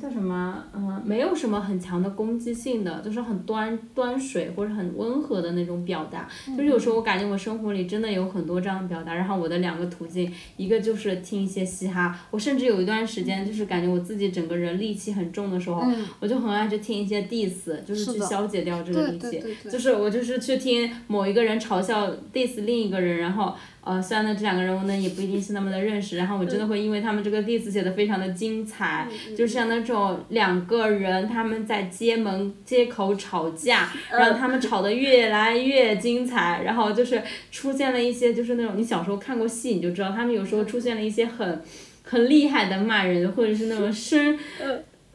[0.00, 0.64] 叫什么？
[0.74, 6.28] 嗯，没有什么很强的攻击性的，就是很端端水或者很温和的那种表达。
[6.56, 9.14] 就是有时候我感觉我生活里真的有很多这样的表达。
[9.14, 15.82] 然后我的两个途径，一个就是听一些嘻哈，我甚至有一段时间就是感觉我自己整个人戾气很重的时候，
[16.20, 19.42] 我就很爱去听一些 diss，就是去消解掉这个戾气。
[19.70, 23.54] 就是我就是去听某一个人嘲笑 diss 另一个人，然后。
[23.86, 29.06] 呃，虽然呢这两个人物呢也不一定是那么的认识，然后我真的会因为他们这个例子写的非常的精彩，
[29.38, 37.22] 就像那种两个人他们在街门街口吵架，然后他们吵得越来越精彩，然后就是
[37.52, 41.62] 出现了一些就是那种你小时候看过戏你就知道，他们有时候出现了一些很
[42.02, 44.36] 很厉害的骂人，或者是那种深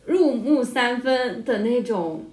[0.05, 2.26] 入木三分的那种。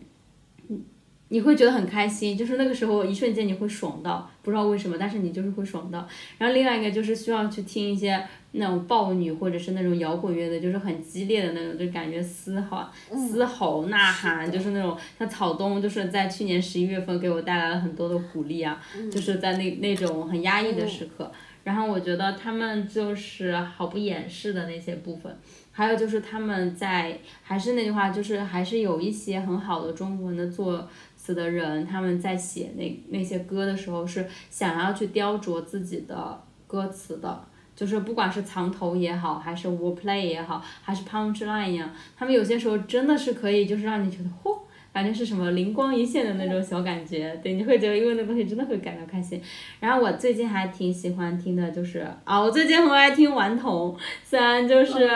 [1.31, 6.09] 你会觉得很开心，就是那个时候一瞬间你会爽到，不知道为什么，但是你就是会爽到。
[6.39, 8.19] 然后另外一个就是需要去听一些
[8.53, 12.83] 那种暴女或者是那种摇滚乐的，就是很激烈的那种，就感觉嘶吼、
[13.15, 18.81] 嘶吼、呐喊，就是那种像草东，就是在去年十一月份给我带来了很多的鼓励啊，
[19.13, 21.31] 就是在那那种很压抑的时刻。
[21.65, 25.37] 然后我觉得他们就是毫不掩饰的那些部分，
[25.71, 30.89] 还有就是他们在还是那句话，就是还是有一些很好的中文的作。
[31.35, 44.59] 的人，他们在写那那些歌的时候，是想要去雕琢自己的歌词的，就是不管是藏头也好，还是 wordplay 也好，还是 punchline 一样，他们有些时候真的是可以，就是让你觉得嚯，
[44.93, 49.41] 感觉是什么灵光一现的那种小感觉，对，你会觉得因为那东西真的会感到开心。
[49.81, 55.09] 然后我最近还挺喜欢听的，就是啊，我最近很爱听顽童，虽然就是，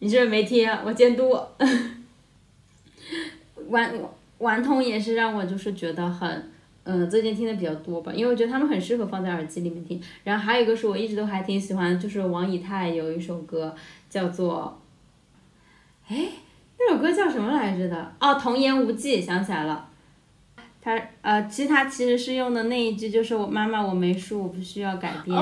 [0.00, 0.68] 你是不是没听？
[0.84, 1.38] 我监督。
[3.74, 3.92] 顽
[4.38, 6.50] 顽童也是让我就是觉得很，
[6.84, 10.00] 嗯，最近听的比较多吧，因为我觉得他们很适合放在耳机里面听。
[10.22, 13.74] 然后还有一个是我一直都还挺喜欢，就是王以太有一首歌
[14.08, 14.80] 叫做，
[16.08, 16.28] 哎，
[16.78, 18.12] 那首歌叫什么来着的？
[18.20, 19.88] 哦，童言无忌，想起来了。
[20.80, 25.36] 他呃，其实他其实是用的那一句就是我妈妈我没输，我不需要改变。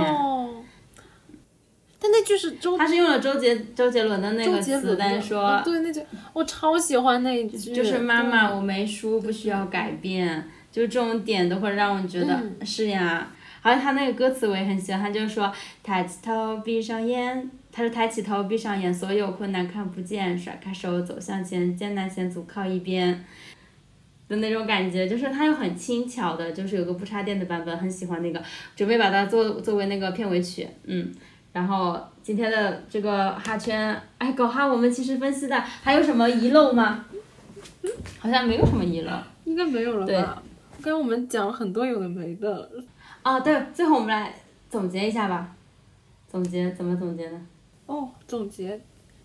[2.02, 13.28] 但那句是周，他是用了周杰周杰伦的那个词，但是说，对那句我超喜欢那一句，就是妈妈我没输，不需要改变，就这种点都会让我觉得是呀。
[13.62, 15.52] 而且他那个歌词我也很喜欢，他就说
[15.84, 23.24] 抬起头闭上眼，他说抬起头闭上眼，所有困难看不见，甩开手走向前，艰难险阻靠一边
[24.28, 28.42] 的那种感觉，就是他又很轻巧的，就是有个不插电的版本，很喜欢那个，
[28.74, 31.12] 准备把它作作为那个片尾曲，嗯。
[31.52, 37.04] 然后今天的这个哈圈，哎，狗哈，我们其实分析的还有什么遗漏吗？
[38.18, 39.12] 好像没有什么遗漏，
[39.44, 40.42] 应该没有了吧？
[40.80, 42.70] 刚我们讲了很多有的没的。
[43.22, 44.34] 啊，对，最后我们来
[44.70, 45.54] 总结一下吧。
[46.28, 47.40] 总结怎么总结呢？
[47.86, 48.80] 哦，总结，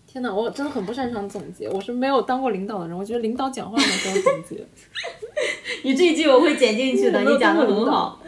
[0.06, 4.66] 天哪，我真的很不擅长总结，我是没有当过领导的人，我觉得领导讲话的时候总结。
[5.82, 8.20] 你这一句我会剪进去的，你讲的很好。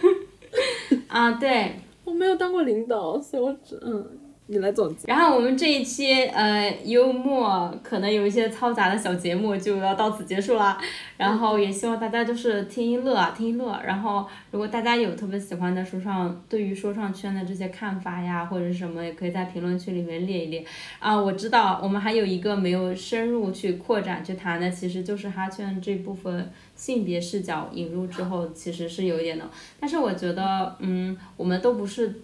[1.07, 1.80] 啊，对。
[2.21, 4.07] 没有当过领导，所以我只嗯，
[4.51, 5.07] 你来总结。
[5.07, 10.77] 然后我们这一期呃幽默可能有一些嘈杂的小节目就要到此结束啦。
[11.17, 13.81] 然后也希望大家就是听一乐啊，听一乐。
[13.85, 20.65] 然后如果大家有特别喜欢的说唱，对于说唱圈的这些看法呀，或者是什么，也可以在评论区里面列一列。
[20.99, 26.51] 啊，我知道我们还有一个没有深入去扩展去谈的，其实就是哈圈这部分。
[26.75, 29.45] 性别视角引入之后，其实是有一点的，
[29.79, 32.23] 但是我觉得，嗯，我们都不是，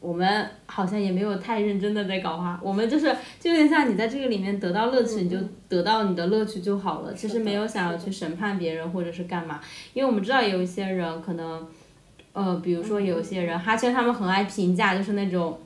[0.00, 5.36] 我们好像也没有太认真的在搞哈，我们就是就有点像你在这个里面得到乐趣，你就
[5.68, 9.60] 得到你的乐趣就好了，其实没有想要去审判别人或者是干嘛，
[9.94, 11.66] 因为我们知道有一些人可能，
[12.32, 15.58] 呃，比如说有些人哈圈他们很爱评价，就是那种，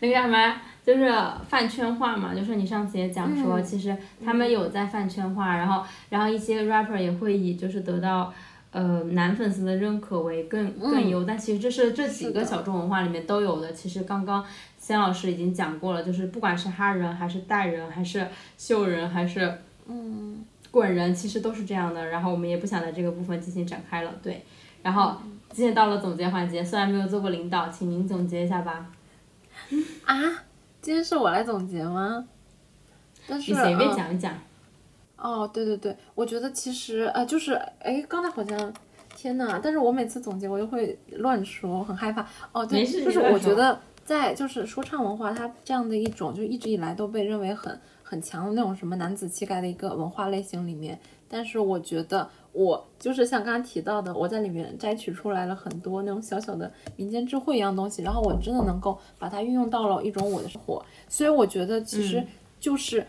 [0.00, 0.54] 那个叫什么？
[0.84, 1.10] 就是
[1.48, 8.30] 饭圈化嘛，就是你上次也讲说，其实他们有在饭圈化，然后然后一些 rapper 也会以就是得到
[8.74, 13.72] 呃男粉丝的认可为更更优，但其实这是这几个小众文化里面都有的。
[13.72, 14.44] 其实刚刚
[14.78, 18.26] 仙老师已经讲过了，就是不管是哈人还是带人还是
[18.58, 22.04] 秀人还是嗯滚人，其实都是这样的。
[22.08, 24.44] 然后我们也不想在这个部分进行展开了，对。
[24.82, 25.16] 然后
[25.50, 28.90] 今天到了总结环节，虽然没有做过领导，请您总结一下吧。
[30.04, 30.14] 啊？
[30.82, 32.22] 今天是我来总结吗？
[33.26, 34.34] 但是你随便讲一讲。
[35.24, 38.72] 哦，对对对，我觉得其实呃，就是哎，刚才好像，
[39.16, 42.28] 天呐，但是我每次总结我又会乱说，我很害怕。
[42.52, 52.28] 哦，对，就是我觉得在就是说唱文化，它这样的一种就一直以来都被认为很很强的那种什么男子气概的一个文化类型里面，但是我觉得。
[52.54, 62.24] 我就是像刚刚提到的，我在里面摘取出来了很多那种小小的民间智慧一样东西，然后我真的能够把它运用到了一种我的生活，所以我觉得其实
[62.60, 63.04] 就是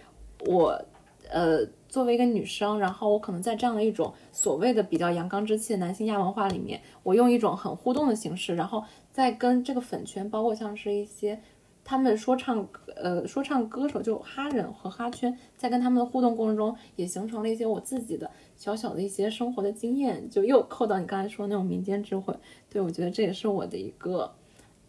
[0.48, 0.84] 我，
[1.30, 1.60] 呃，
[1.96, 11.40] 作为一个女生，然后我可能在这样的一种所谓的比较阳刚之气的男性亚文化里面，我用一种很互动的形式，然后再跟这个粉圈，包括像是一些
[11.86, 12.68] 他们说唱
[12.98, 22.36] 呃说唱歌手就哈人和哈圈，在跟他们的互动过程中，也形成了一些我自己的小小的一些生活的经验，就又扣到你刚才说那种民间智慧。
[22.70, 24.34] 对我觉得这也是我的一个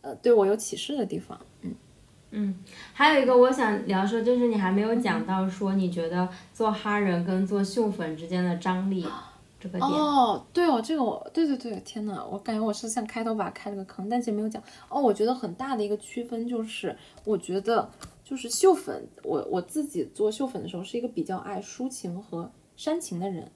[0.00, 1.38] 呃对我有启示的地方。
[1.60, 1.72] 嗯
[2.30, 2.54] 嗯，
[2.92, 9.06] 还有一个我想聊说，就是你还没有讲到说，你觉得做哈人跟做秀粉之间的张力
[9.58, 9.90] 这个点。
[9.90, 14.62] 哦，对哦，这个我，对对对，天呐，我感觉我是像开头把开了个坑，但其实没有讲。
[14.88, 16.94] 哦，我觉得很大的一个区分就是，
[17.24, 17.88] 我觉得
[18.24, 23.50] 就是秀粉，我我自己做秀粉的时候是一个比较爱抒情和煽情的人，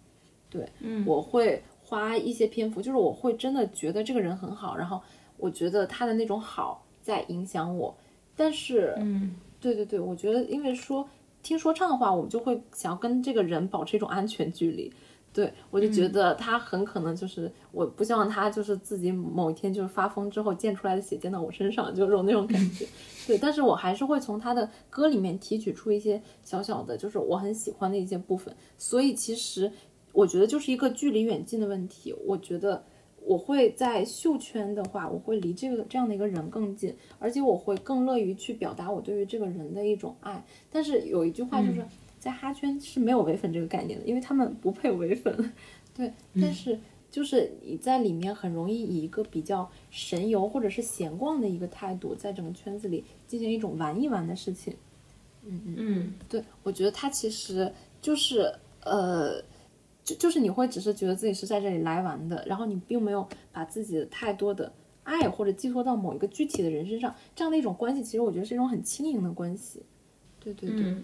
[0.49, 5.03] 对，嗯，我会花一些篇幅，就是我会真的觉得这个人很好，然后
[5.37, 7.95] 我觉得他的那种好在影响我，
[8.41, 11.07] 但是，嗯，对对对，我觉得因为说
[11.43, 14.91] 听说唱的话，我就会想要跟这个人保持一种安全距离。
[15.31, 22.87] 对，我就觉得他很可能就是，我不希望他就是自己某一天就是发疯之后溅出来的血溅到我身上，就是那种感觉。
[23.29, 28.57] 对，但是我还是会从他的歌里面提取出一些小小的，就是我很喜欢的一些部分。
[28.79, 29.71] 所以其实
[30.13, 32.15] 我觉得就是一个距离远近的问题。
[32.27, 32.83] 我觉得
[33.25, 40.45] 我会在秀圈的话，我会离这个这样的一个人更近，而且我会更乐于去表达我对于这个人的一种爱。
[40.71, 41.85] 但是有一句话就是。
[42.21, 45.35] 在哈圈是没有唯粉这个概念的，因为他们不配唯粉，
[45.97, 46.13] 对。
[46.35, 46.79] 但是
[47.11, 54.77] 就是你在里面很容易以一个比较神游或者是闲逛的一个态度，在整个圈子里进行一种玩一玩的事情。
[55.47, 57.73] 嗯嗯嗯，对，我觉得他其实
[58.03, 58.53] 就是
[58.85, 59.43] 呃，
[60.05, 64.73] 就就是你会只是觉得自己是在这里来玩的，然后你并没有把自己的太多的
[65.05, 69.83] 爱或者寄托到某一个具体的人身上，这样的一种关系，其实我觉得是一种很轻盈的关系。
[70.39, 70.97] 对对对。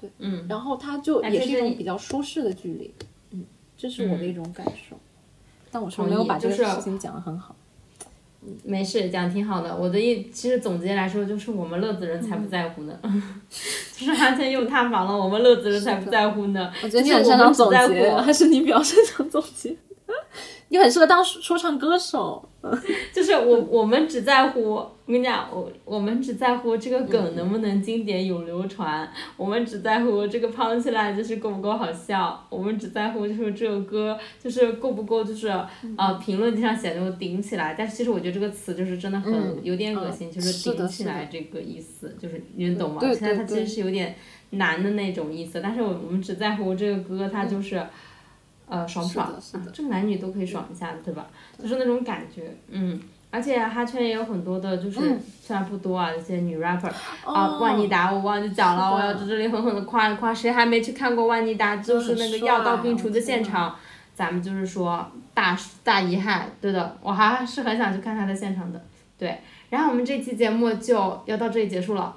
[0.00, 2.94] 对，嗯，然后它就也是一种比较舒适的距离，
[3.32, 3.44] 嗯，
[3.76, 4.96] 这是我的一种感受。
[5.72, 7.56] 但我是没有把这个事情讲得很好。
[8.64, 9.76] 没事，讲挺好的。
[9.76, 12.98] 我的意其实总结来说，就是我们乐子人才不在乎呢，
[13.92, 16.70] 就是完全又塌房了，我们乐子人才不在乎呢。
[16.82, 19.76] 我觉得你很擅长总结，还是你比较擅长总结？
[20.68, 22.44] 你很适合当说唱歌手。
[23.14, 35.46] 就是我，我们只在乎，我跟你讲，我我们只在乎这个梗能不能经典永流传，我们只在乎这个胖起来就是够不够好笑，我们只在乎就是这首歌就是够不够就是
[35.96, 39.32] 呃评论上写的顶起来，但是其实我觉得这个词就是真的很
[39.62, 43.00] 有点恶心，就是顶起来这个意思，就是你懂吗？
[43.00, 44.16] 现在它其实是有点
[44.50, 47.80] 难的那种意思，但是我我们只在乎这个歌它就是。
[48.68, 49.32] 呃，爽不爽？
[49.72, 51.26] 这个男女都可以爽一下，对吧？
[51.60, 53.00] 就是那种感觉，嗯。
[53.30, 55.00] 而且哈圈也有很多的，就是
[55.42, 56.90] 虽然不多啊，这些女 rapper
[57.26, 60.32] 啊，万妮达我忘记讲了，我要在这里狠狠的夸一夸。
[60.32, 61.76] 谁还没去看过万妮达？
[61.76, 63.76] 就是那个药到病除的现场，
[64.14, 65.54] 咱们就是说大
[65.84, 68.82] 大遗憾，对的，我还是很想去看他的现场的。
[69.18, 69.38] 对，
[69.68, 72.16] 然后我们这期节目就要到这里结束了。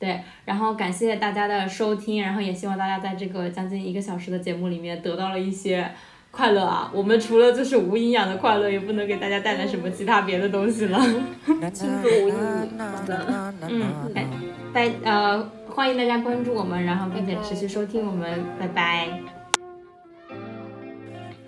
[0.00, 5.88] 对，然后感谢大家的收听，然后也希望大家在这个将近一个小时的节目里面得到了一些
[6.30, 6.90] 快乐啊！
[6.94, 10.98] 我们除了就是无营养的快乐，也不能给大家带来什么其他别的东西了。
[11.70, 13.82] 轻松无意义，好的，嗯，
[14.14, 14.24] 来，
[14.72, 19.39] 大呃，欢迎大家关注我们，然后并且持续收听我们，拜拜。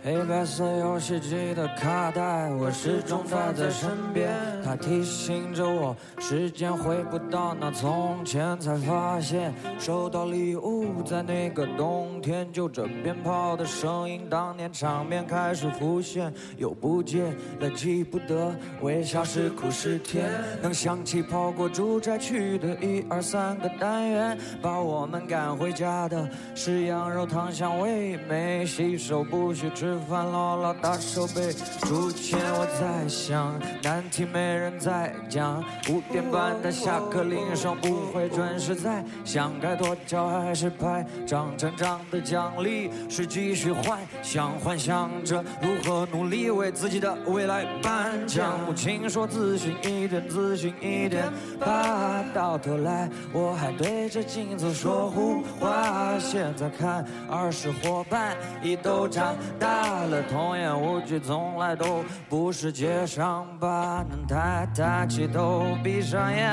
[0.05, 4.29] 黑白色游戏机的卡带，我始终带在身边。
[4.65, 8.59] 它提醒着我，时间回不到那从前。
[8.59, 18.53] 才发现，收到礼物在那个冬天，就这鞭炮的声音，当年场面开始浮现，又不见了，记不得。
[18.81, 20.29] 微笑是苦是甜，
[20.61, 24.37] 能想起跑过住宅区的一二三个单元。
[24.61, 29.92] 把我们赶回家的是羊肉汤香味美，洗手不许吃。
[29.93, 31.53] 吃饭姥姥大手背，
[31.83, 33.53] 出钱我在想，
[33.83, 35.63] 难题没人在讲。
[35.91, 41.53] 五点半的下课铃声不会准时在，想该跺脚还是拍掌？
[41.59, 48.59] 成长的奖励是继续幻想，幻想着如何努力为自己的未来颁奖。
[48.67, 56.19] 母亲说自信一点，自信一点，吧到头来我还对着镜子说胡话。
[56.19, 59.82] 现在看儿时伙伴已都长大。
[59.83, 66.49] 了，童言无忌从来都不是街上把能抬抬起头，闭上眼，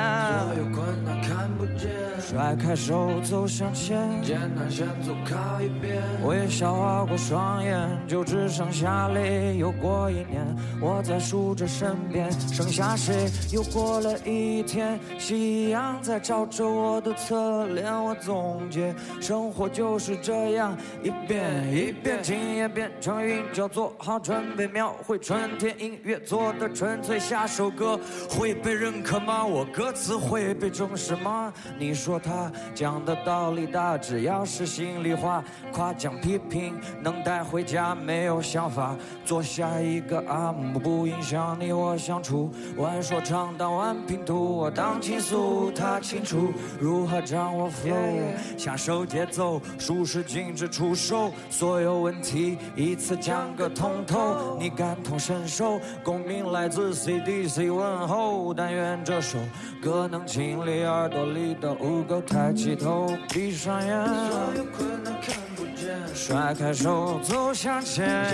[0.45, 1.89] 所有困难看不见，
[2.19, 9.57] 甩开手走向前，艰难险阻靠一边，微笑划过双眼，就只剩下泪。
[9.57, 10.45] 又过一年，
[10.81, 13.29] 我在数着身边剩下谁？
[13.51, 23.18] 又过了一天，夕阳在照着我的侧脸，我总结，生活就是这样一遍一遍，今夜变成。
[23.19, 29.43] 祥云，叫做好准备描绘春天音乐做的纯粹下首歌，会被认可吗？
[29.45, 31.51] 我歌词会被重视吗？
[31.77, 35.43] 你说他讲的道理大，只要是心里话，
[35.73, 59.37] 夸奖批评能带回家，没有想法，做下一个阿姆不影响你我相处，玩说唱当玩拼图，我当倾诉，他清楚如何掌握 flow，享受节奏，舒适禁止出手，所有问题一次讲个通透，你感同身受，共鸣来自 CDC 问候，但愿这首
[59.81, 64.05] 歌能清理耳朵里的污垢，抬起头，闭上眼。
[64.05, 65.63] 所有困难看不
[66.13, 68.25] 甩开手，走向前。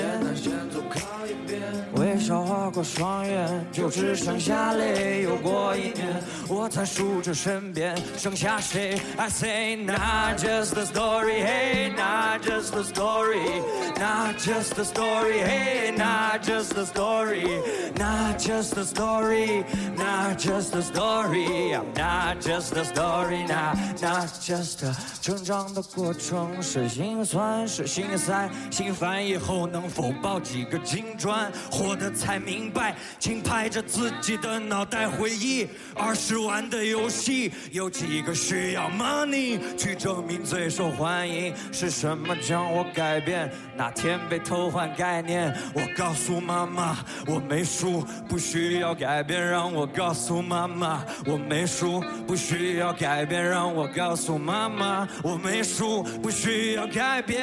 [1.96, 5.22] 微笑划过双眼，就只剩下泪。
[5.24, 9.00] 又过一年，我在数着身边剩下谁。
[9.18, 13.62] I say not just the story, hey, not just the story,
[13.98, 17.62] not just the story, hey, not just the story,
[17.98, 19.64] not just the story,
[19.96, 31.52] not just the story, I'm not just the story, not not just the 成长的过程是心酸是心塞，心烦以后能否抱几个金砖？
[31.72, 41.54] 活得才明白，请拍着自己的脑袋回忆，儿时玩的游戏有几个需要 money 去证明最受欢迎？
[41.72, 43.52] 是什么将我改变？
[43.76, 46.98] 哪天被偷换概念，我告诉妈妈
[47.28, 57.35] 我没输，不需要改变，让我告诉妈妈我没输，不需要改变，让我告诉妈妈我没输，不需要改变。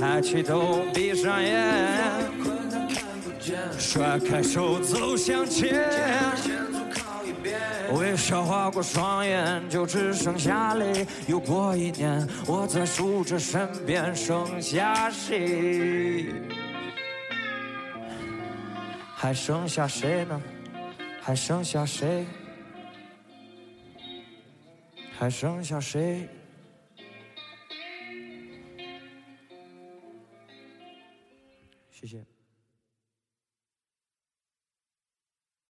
[0.00, 1.72] 抬起头，闭上眼，
[3.78, 5.90] 甩开手，走向前。
[7.92, 11.06] 微笑划过双眼，就只剩下泪。
[11.26, 16.26] 又过一年，我在数着身边剩下谁，
[19.14, 20.40] 还剩下谁呢？
[21.20, 22.26] 还剩下谁？
[25.16, 26.28] 还剩下谁？
[32.06, 32.33] 谢谢。